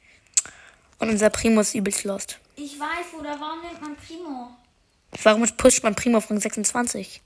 [0.97, 2.39] Und unser Primo ist übelst lost.
[2.55, 4.49] Ich weiß, Bruder, warum nimmt man Primo?
[5.21, 7.21] Warum pusht man Primo auf Rang 26?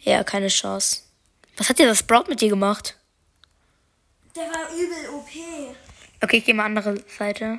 [0.00, 1.07] Ja, keine Chance.
[1.58, 2.96] Was hat dir das Sprout mit dir gemacht?
[4.34, 5.74] Der war übel OP.
[6.22, 7.58] Okay, ich gehe mal andere Seite.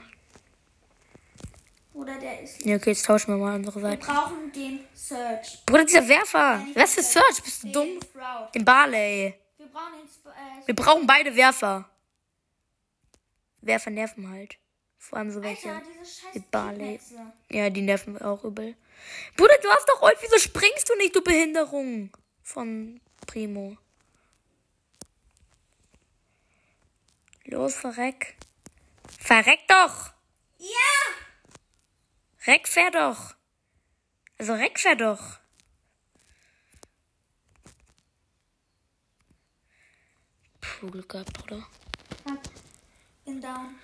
[1.94, 2.66] Oder der ist.
[2.66, 4.06] Ja, okay, jetzt tauschen wir mal andere Wir Seite.
[4.06, 5.66] brauchen den Search.
[5.66, 6.66] Bruder, dieser Werfer.
[6.76, 7.44] Was für Search?
[7.44, 8.00] Bist du dumm?
[8.02, 8.52] Sprout.
[8.56, 9.36] Den Barley.
[9.58, 11.90] Wir brauchen den Sp äh, Wir brauchen beide Werfer.
[13.62, 14.58] Werfer nerven halt.
[14.98, 15.72] Vor allem so welche.
[15.74, 15.86] Alter,
[16.34, 17.00] Die Barley.
[17.52, 18.76] Ja, die nerven auch übel.
[19.36, 20.18] Bruder, du hast doch Ult.
[20.22, 22.12] Wieso springst du nicht, du Behinderung?
[22.44, 23.76] Von Primo.
[27.52, 28.36] Los, verreck.
[29.18, 30.12] Verreck doch!
[30.60, 31.16] Ja!
[32.46, 33.34] Reck, fahr doch!
[34.38, 35.40] Also, Reck, fahr doch!
[40.62, 41.66] Puh, Glück gehabt, Bruder.
[42.24, 42.40] Fuck.
[43.26, 43.80] Bin down.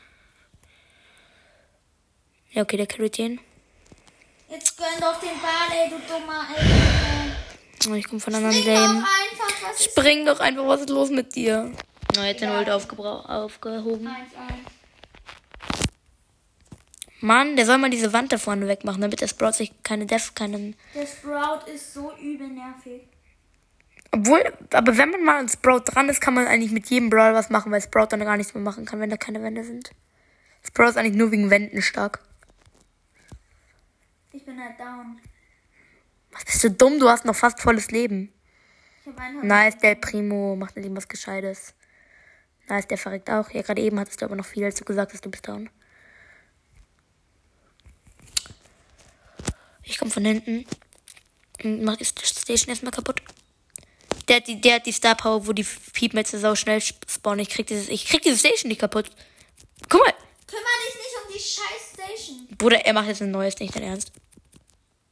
[2.51, 3.39] Ja, okay, der carryt den.
[4.47, 7.31] Jetzt gönn doch den Barley, du dummer Ey.
[7.89, 9.05] Oh, Ich komme von anderen Lane.
[9.79, 11.71] Spring doch einfach, was ist los mit dir?
[12.17, 12.49] Oh, jetzt den.
[12.49, 14.07] Ult aufgehoben.
[14.07, 14.13] 1-1.
[17.21, 20.35] Mann, der soll mal diese Wand da vorne wegmachen, damit der Sprout sich keine Def,
[20.35, 20.75] keinen.
[20.93, 23.01] Der Sprout ist so übel nervig.
[24.11, 27.33] Obwohl, aber wenn man mal an Sprout dran ist, kann man eigentlich mit jedem Brawl
[27.33, 29.91] was machen, weil Sprout dann gar nichts mehr machen kann, wenn da keine Wände sind.
[30.63, 32.19] Sprout ist eigentlich nur wegen Wänden stark.
[34.31, 35.19] Ich bin halt down.
[36.31, 36.99] Was bist du dumm?
[36.99, 38.31] Du hast noch fast volles Leben.
[39.01, 41.74] Ich hab einen Nice, der Primo macht endlich was Gescheites.
[42.67, 43.49] Nice, der verreckt auch.
[43.51, 45.69] Ja, gerade eben hattest du aber noch viel, als du gesagt hast, du bist down.
[49.83, 50.65] Ich komme von hinten.
[51.63, 53.21] Und mach die Station erstmal kaputt.
[54.27, 57.41] Der hat die, der hat die Star Power, wo die Piepmetze sau schnell spawnen.
[57.41, 59.11] Ich krieg dieses, ich krieg diese Station nicht kaputt.
[59.87, 60.13] Guck mal.
[60.47, 62.47] Kümmer dich nicht um die scheiß Station.
[62.57, 64.11] Bruder, er macht jetzt ein neues, nicht dein Ernst.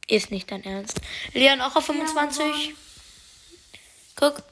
[0.08, 1.00] Ist nicht dein Ernst.
[1.32, 2.74] Leon auch auf 25.
[4.16, 4.42] Guck.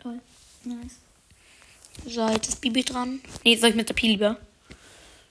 [0.00, 0.20] Toll.
[0.64, 1.05] Nice.
[2.04, 3.20] So, jetzt ist Bibi dran.
[3.44, 4.38] Nee, soll ich mit der Pi lieber?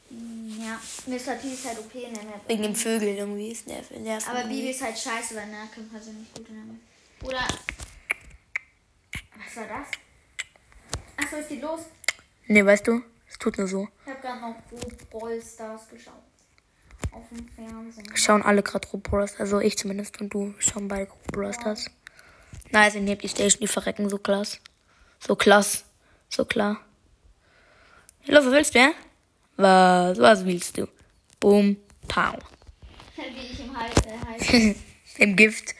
[0.09, 1.35] Ja, Mr.
[1.35, 2.41] P ist halt OP in der Map.
[2.47, 3.49] Wegen den Vögeln irgendwie.
[3.49, 6.63] Ist nerv, nerv Aber Bibi ist halt scheiße, weil Nahkämpfer sind nicht gut in der
[6.65, 6.77] Map.
[7.23, 7.47] Oder.
[9.37, 9.87] Was war das?
[11.17, 11.81] Achso, ist die los?
[12.47, 13.01] Nee, weißt du?
[13.27, 13.87] Es tut nur so.
[14.05, 14.55] Ich hab gerade noch
[15.09, 16.13] Brawl Stars geschaut.
[17.11, 18.15] Auf dem Fernsehen.
[18.15, 21.89] Schauen alle gerade Robros, also ich zumindest und du schauen beide Robros das.
[22.71, 24.59] Nice, und ihr habt die Station, die verrecken so klass.
[25.19, 25.85] So klass.
[26.29, 26.81] So klar.
[28.27, 28.91] Hallo, was willst du, ja?
[29.57, 30.87] Was, was willst du?
[31.39, 32.35] Boom, pow.
[33.15, 33.93] Wie ich im Halb,
[34.51, 34.75] äh,
[35.17, 35.73] Im Gift.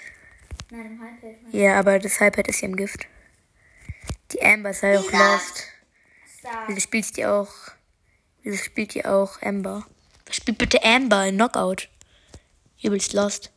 [0.69, 1.37] Nein, im Halbfeld.
[1.51, 3.05] Ja, aber das Halbheit ist ja im Gift.
[4.31, 5.63] Die Amber ist halt auch lost.
[6.67, 7.51] Wieso spielt die auch?
[8.43, 9.85] Wieso spielt die auch Amber?
[10.25, 11.89] Was spielt bitte Amber in Knockout?
[12.81, 13.51] Übelst lost.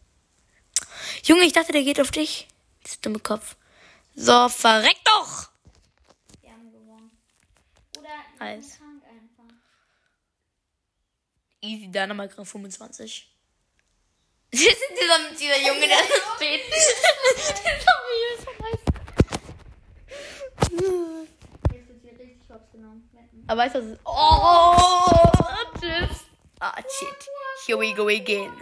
[1.24, 2.48] Junge, ich dachte, der geht auf dich.
[2.86, 3.56] Dieser dumme Kopf.
[4.14, 5.50] So, verreck doch!
[6.40, 7.10] Wir haben gewonnen.
[7.98, 8.78] Oder die Nice.
[8.78, 9.02] sind.
[11.60, 13.34] Easy Dynamite Rang 25.
[14.50, 16.62] Das ist dieser, dieser Junge, der wird
[22.02, 23.10] hier richtig hops genommen.
[23.46, 23.98] Aber weißt du?
[24.04, 24.74] Oh,
[25.78, 26.24] tschüss.
[26.60, 27.28] Ah, shit.
[27.66, 28.52] Here we go again.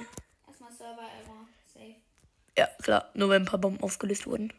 [0.47, 1.49] Erstmal Server Error.
[1.73, 1.95] Safe.
[2.57, 3.11] Ja, klar.
[3.15, 4.53] Nur wenn ein paar Bomben aufgelöst wurden.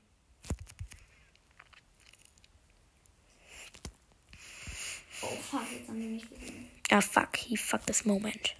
[5.21, 6.76] Oh fuck, jetzt haben die mich gesehen.
[6.89, 7.35] Ah, fuck.
[7.37, 8.55] He fucked this moment.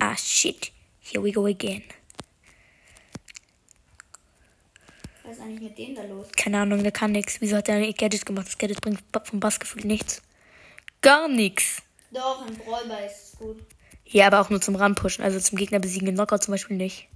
[0.00, 0.70] Ah, shit.
[1.00, 1.82] Here we go again.
[5.24, 6.28] Was ist eigentlich mit dem da los?
[6.36, 7.40] Keine Ahnung, der kann nix.
[7.40, 8.46] Wieso hat der ein Gadget gemacht?
[8.46, 10.22] Das Gadget bringt vom Bassgefühl nichts.
[11.02, 11.82] Gar nix.
[12.10, 13.62] Doch, im Brawlball ist gut.
[14.04, 15.24] Ja, aber auch nur zum Ranpushen.
[15.24, 16.08] Also zum Gegner besiegen.
[16.08, 17.08] In Knockout zum Beispiel nicht.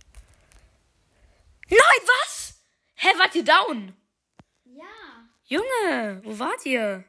[1.71, 2.55] Nein, was?
[2.97, 3.95] Hä, wart ihr down?
[4.65, 4.85] Ja,
[5.45, 7.05] Junge, wo wart ihr?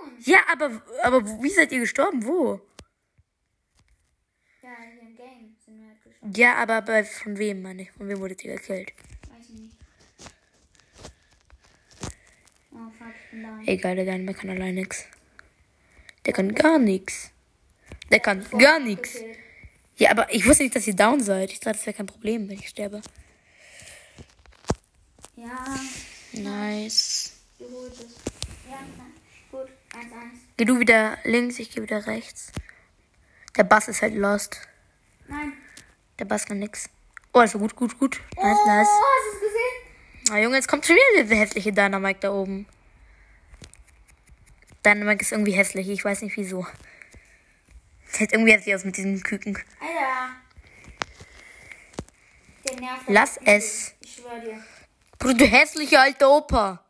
[0.00, 0.16] Down.
[0.20, 2.24] Ja, aber, aber wie seid ihr gestorben?
[2.24, 2.60] Wo?
[4.62, 6.32] Ja, hier im Game sind wir halt gestorben.
[6.34, 7.90] Ja, aber bei, von wem, meine ich?
[7.92, 8.92] Von wem wurdet ihr gekillt?
[9.30, 9.76] Weiß ich nicht.
[12.72, 13.66] Oh fuck, ich bin down.
[13.66, 15.04] Egal, der Dynamite kann allein nix.
[16.26, 17.30] Der kann gar nix.
[18.10, 19.14] Der kann gar nix.
[19.14, 19.38] Gekillt.
[19.96, 21.50] Ja, aber ich wusste nicht, dass ihr down seid.
[21.52, 23.02] Ich dachte, das wäre kein Problem, wenn ich sterbe.
[25.34, 25.78] Ja,
[26.32, 27.32] Nice.
[27.58, 28.20] geholt ist.
[28.68, 29.07] Ja, nein.
[29.98, 30.18] Gut, 1-1.
[30.56, 32.52] Geh du wieder links, ich gehe wieder rechts.
[33.56, 34.60] Der Bass ist halt lost.
[35.26, 35.52] Nein.
[36.18, 36.88] Der Bass kann nix.
[37.32, 38.20] Oh, also gut, gut, gut.
[38.36, 38.88] Nice, oh, nice.
[38.88, 40.30] hast du es gesehen?
[40.30, 42.66] Na Junge, jetzt kommt schon wieder dieser hässliche Dynamite da oben.
[44.84, 46.66] Dynamite ist irgendwie hässlich, ich weiß nicht wieso.
[48.06, 49.58] Sieht irgendwie hässlich aus mit diesem Küken.
[49.80, 50.36] Alter.
[52.68, 53.02] Der nervt.
[53.08, 53.94] Lass Ich es.
[54.00, 54.62] Ich schwör dir.
[55.18, 56.84] Bruder, du hässliche alte Opa.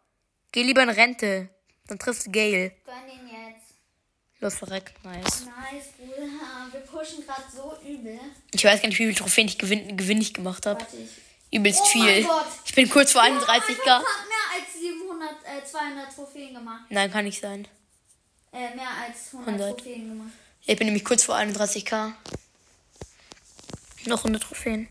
[0.52, 1.48] Geh lieber in Rente.
[1.88, 2.72] Dann triffst du Gail.
[2.84, 3.74] Gönn ihn jetzt.
[4.40, 4.92] Los, verreck.
[5.02, 5.46] Nice.
[5.46, 6.70] Nice, Bruder.
[6.72, 8.20] Wir pushen gerade so übel.
[8.52, 10.86] Ich weiß gar nicht, wie viele Trophäen ich gewinn, gewinnig gemacht habe.
[10.92, 11.56] Ich.
[11.58, 12.24] Übelst Oh mein viel.
[12.24, 12.46] Gott.
[12.66, 13.40] Ich bin kurz vor Ich 31k.
[13.40, 16.84] hab mehr als 700, äh, 200 Trophäen gemacht.
[16.90, 17.66] Nein, kann nicht sein.
[18.52, 19.78] Äh, mehr als 100, 100.
[19.78, 20.32] Trophäen gemacht.
[20.66, 22.12] Ich bin nämlich kurz vor 31k.
[24.06, 24.88] Noch 100 Trophäen.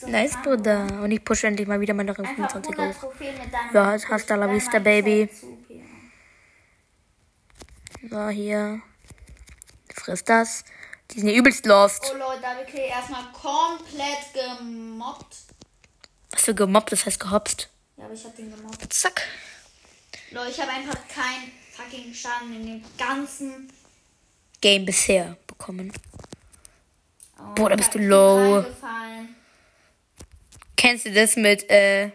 [0.00, 1.02] Doch Nice, Bruder.
[1.02, 3.14] Und ich pushe endlich mal wieder meine Rang Einfach 25 100 hoch.
[3.72, 5.28] Ja, hasta la vista, baby.
[5.42, 5.57] Oh
[8.02, 8.80] So, hier.
[9.94, 10.64] Friss das.
[11.10, 12.12] Die sind ja übelst lost.
[12.18, 15.36] Leute, da wird Klee erstmal komplett gemobbt.
[16.30, 17.70] Was für gemobbt, das heißt gehopst.
[17.96, 18.92] Ja, aber ich hab den gemobbt.
[18.92, 19.22] Zack.
[20.30, 23.72] Leute, ich habe einfach keinen fucking Schaden in dem ganzen.
[24.60, 25.92] Game bisher bekommen.
[27.38, 28.64] Oh, Boah, da bist du low.
[30.76, 32.10] Kennst du das mit, äh,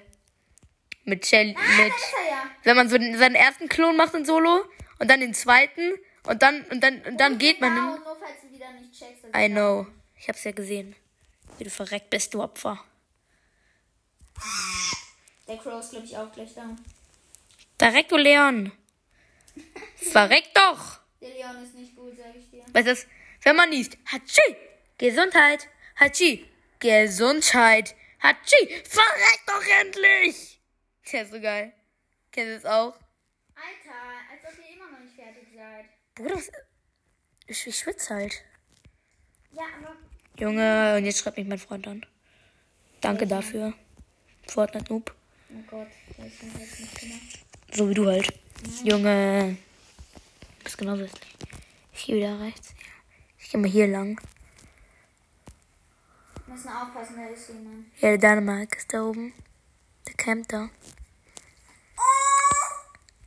[1.06, 2.44] mit Shelly, Ah, mit, ja.
[2.64, 4.64] wenn man so seinen ersten Klon macht in Solo
[5.04, 5.94] und dann den zweiten
[6.26, 9.26] und dann, und dann, und dann geht man Genau, nur du wieder nicht checkst.
[9.36, 9.86] I ich know.
[10.18, 10.96] Ich hab's ja gesehen.
[11.58, 12.82] Wie du verreckt bist, du Opfer.
[15.46, 16.74] Der Crow ist, glaube ich, auch gleich da.
[17.78, 18.72] Verreckt, du Leon.
[19.98, 21.00] Verreck doch!
[21.20, 22.64] Der Leon ist nicht gut, sag ich dir.
[22.72, 23.08] Was ist,
[23.42, 23.98] wenn man liest?
[24.06, 24.56] Hatschi!
[24.98, 25.68] Gesundheit!
[25.98, 26.50] Hatschi!
[26.80, 27.94] Gesundheit!
[28.22, 28.68] Hatschi!
[28.86, 30.62] Verreck doch endlich!
[31.12, 31.74] Der ist so geil.
[32.32, 32.96] Kennst du es auch?
[33.54, 34.00] Alter,
[34.32, 35.04] als ob ihr immer noch
[35.64, 35.86] seid.
[36.16, 36.40] Bruder,
[37.48, 38.44] ich, ich schwitze halt.
[39.52, 39.96] Ja, aber.
[40.40, 42.06] Junge, und jetzt schreibt mich mein Freund an.
[43.02, 43.74] Danke dafür.
[44.48, 45.14] Fortnite Noob.
[45.50, 45.88] Oh Gott,
[46.26, 47.40] ist schon halt nicht gemacht.
[47.72, 48.34] So wie du halt.
[48.84, 49.58] Junge.
[50.58, 51.36] Du bist genauso hässlich.
[51.94, 52.74] Ich gehe wieder rechts.
[53.38, 54.20] Ich gehe mal hier lang.
[56.46, 57.86] Wir müssen aufpassen, da ist jemand.
[58.00, 59.34] Ja, der Dänemark ist da oben.
[60.08, 60.70] Der campt da.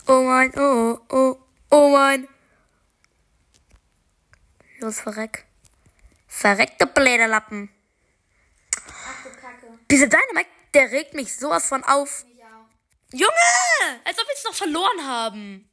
[0.09, 1.37] Oh mein, oh, oh,
[1.71, 2.29] oh mein.
[4.79, 5.47] Los, verreck.
[6.27, 7.71] Verreck, du blöder Lappen.
[8.89, 9.79] Ach du Kacke.
[9.91, 12.25] Dieser Dynamite, der regt mich sowas von auf.
[13.13, 13.31] Junge!
[14.05, 15.71] Als ob wir es noch verloren haben.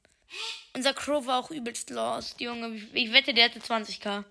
[0.74, 2.76] Unser Crow war auch übelst lost, Junge.
[2.76, 4.24] Ich, ich wette, der hatte 20k.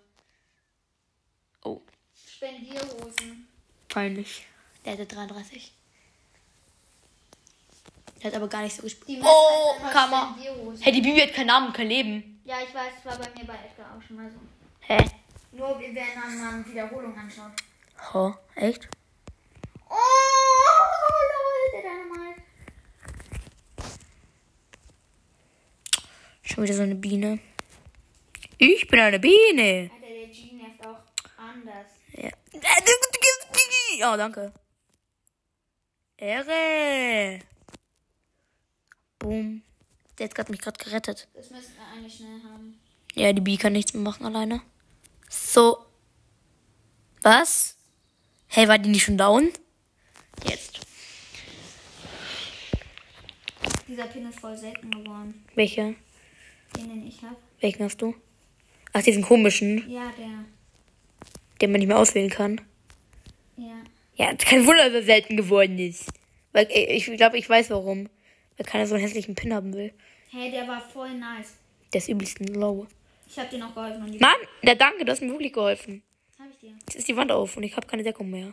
[1.64, 1.80] Oh,
[2.14, 3.48] Spendierhosen.
[3.88, 4.46] peinlich.
[4.84, 5.72] Der hatte 33.
[8.22, 9.20] Der hat aber gar nicht so gespielt.
[9.24, 10.36] Oh, Kammer.
[10.80, 12.40] Hey, die Bibi hat keinen Namen kein Leben.
[12.44, 14.38] Ja, ich weiß, es war bei mir bei Edgar auch schon mal so.
[14.80, 15.04] Hä?
[15.50, 17.50] Nur wenn man mal Wiederholung anschaut.
[18.14, 18.88] Oh, echt?
[19.88, 19.94] Oh,
[21.32, 22.42] lol, der Dynamite.
[26.42, 27.40] Schon wieder so eine Biene.
[28.58, 29.90] Ich bin eine Biene.
[29.92, 31.00] Alter, der G nervt auch
[31.36, 31.86] anders.
[32.12, 32.30] Ja.
[34.12, 34.52] Oh, danke.
[36.16, 37.40] Ehre.
[39.22, 39.62] Boom.
[40.18, 41.28] Der hat mich gerade gerettet.
[41.34, 42.78] Das müssten wir eigentlich schnell haben.
[43.14, 44.60] Ja, die Bi kann nichts mehr machen alleine.
[45.30, 45.78] So.
[47.22, 47.76] Was?
[48.48, 49.50] Hey, war die nicht schon down?
[50.44, 50.80] Jetzt.
[53.86, 55.94] Dieser Pin ist voll selten geworden, Welche?
[56.76, 57.36] den, den ich hab.
[57.60, 58.14] Welchen hast du?
[58.92, 60.44] Ach, diesen komischen, Ja, der.
[61.60, 62.60] den man nicht mehr auswählen kann.
[63.56, 63.82] Ja.
[64.16, 66.06] Ja, kein Wunder, dass er selten geworden ist.
[66.52, 68.08] Weil äh, ich glaube, ich weiß warum.
[68.56, 69.92] Weil keiner so einen hässlichen Pin haben will.
[70.30, 71.54] Hey, der war voll nice.
[71.92, 72.86] Der ist übelst low.
[73.26, 74.20] Ich hab dir noch geholfen und.
[74.20, 76.02] Mann, ja danke, du hast mir wirklich geholfen.
[76.38, 76.74] Hab ich dir.
[76.86, 78.52] Jetzt ist die Wand auf und ich habe keine Deckung mehr.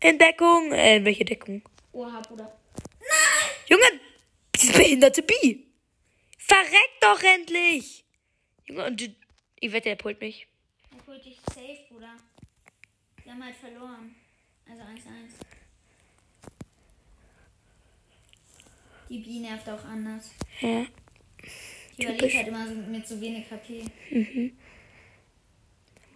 [0.00, 0.72] In Deckung?
[0.72, 1.62] Äh, welche Deckung?
[1.92, 2.52] Oha, Bruder.
[3.68, 4.00] Junge,
[4.56, 5.66] diese behinderte Bi.
[6.38, 8.04] Verreck doch endlich.
[8.66, 9.14] Junge, und du,
[9.60, 10.48] ich wette, der pult mich.
[10.90, 12.16] Er holt dich safe, Bruder.
[13.22, 14.14] Wir haben halt verloren.
[14.68, 15.41] Also 1-1.
[19.12, 20.30] Die Bi nervt auch anders.
[20.60, 20.86] Ja.
[21.98, 23.84] Die überlebt halt immer so mit so wenig HP.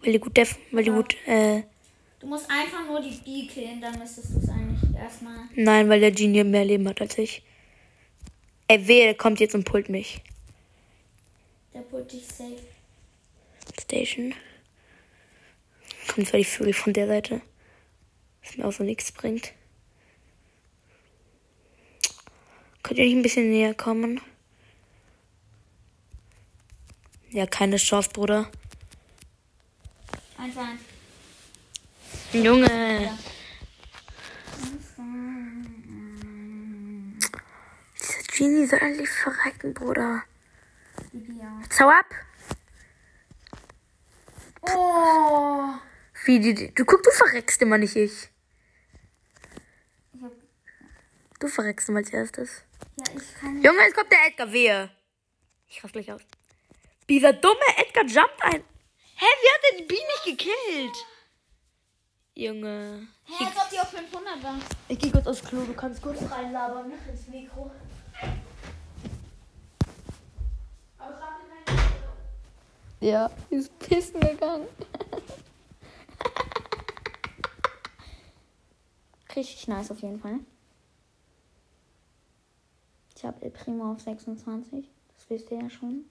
[0.01, 0.95] Weil die gut def, weil die Ja.
[0.95, 1.61] gut, äh,
[2.19, 5.47] Du musst einfach nur die Bi killen, dann müsstest du es eigentlich erstmal.
[5.53, 7.43] nein, weil der Genie mehr Leben hat als ich.
[8.67, 10.19] Ey, wehe, der kommt jetzt und pult mich.
[11.75, 12.57] Der pult dich safe.
[13.79, 14.33] Station.
[16.07, 17.41] Kommen zwar die Vögel von der Seite.
[18.43, 19.53] Was mir auch so nichts bringt.
[22.87, 24.21] Könnt ihr nicht ein bisschen näher kommen?
[27.31, 28.49] Ja, keine Chance, Bruder.
[32.31, 32.41] 1-1.
[32.43, 33.17] Junge.
[37.99, 40.23] Dieser Genie soll endlich verrecken, Bruder.
[41.13, 41.67] Auch.
[41.69, 42.05] Zau ab.
[44.61, 45.73] Oh!
[46.25, 48.29] Wie, die, die- du guck, du verreckst immer nicht ich.
[51.39, 52.63] Du verreckst immer als erstes.
[52.97, 53.05] Ja.
[53.43, 54.89] Junge, jetzt kommt der Edgar, wehe.
[55.67, 56.21] Ich raff gleich aus.
[57.09, 58.63] Dieser dumme Edgar jumpt ein.
[59.15, 60.95] Hä, wie hat die Biene nicht gekillt?
[62.35, 63.07] Junge.
[63.25, 64.59] Hä, als ob die auf 500 war.
[64.87, 67.71] Ich geh kurz aufs Klo, du kannst kurz reinlabern ne, ins Mikro.
[72.99, 74.67] Ja, ist pissen gegangen.
[79.35, 80.39] Richtig nice auf jeden Fall.
[83.17, 84.87] Ich habe El Primo auf 26.
[85.15, 86.05] Das wisst ihr ja schon.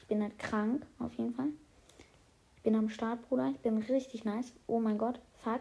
[0.00, 1.48] Ich bin halt krank, auf jeden Fall.
[2.56, 3.50] Ich bin am Start, Bruder.
[3.50, 4.50] Ich bin richtig nice.
[4.66, 5.20] Oh mein Gott.
[5.44, 5.60] Fuck.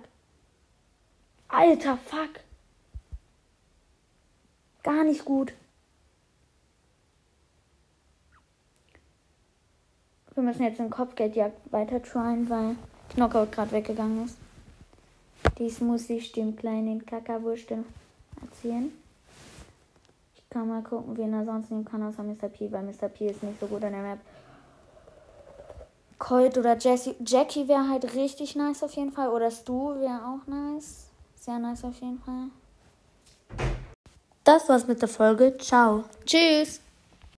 [1.49, 2.39] Alter, fuck.
[4.83, 5.53] Gar nicht gut.
[10.33, 12.77] Wir müssen jetzt den Kopfgeldjagd weiter tryen, weil
[13.09, 14.37] Knockout gerade weggegangen ist.
[15.57, 17.83] Dies muss ich dem kleinen Kackerwurstel
[18.41, 18.93] erzählen.
[20.51, 22.49] Kann mal gucken, wen er sonst nehmen kann außer Mr.
[22.49, 23.07] P, weil Mr.
[23.07, 24.19] P ist nicht so gut an der Map.
[26.19, 27.15] Colt oder Jessie.
[27.25, 29.29] Jackie wäre halt richtig nice auf jeden Fall.
[29.29, 31.09] Oder Stu wäre auch nice.
[31.35, 32.49] Sehr nice auf jeden Fall.
[34.43, 35.57] Das war's mit der Folge.
[35.57, 36.03] Ciao.
[36.25, 36.81] Tschüss.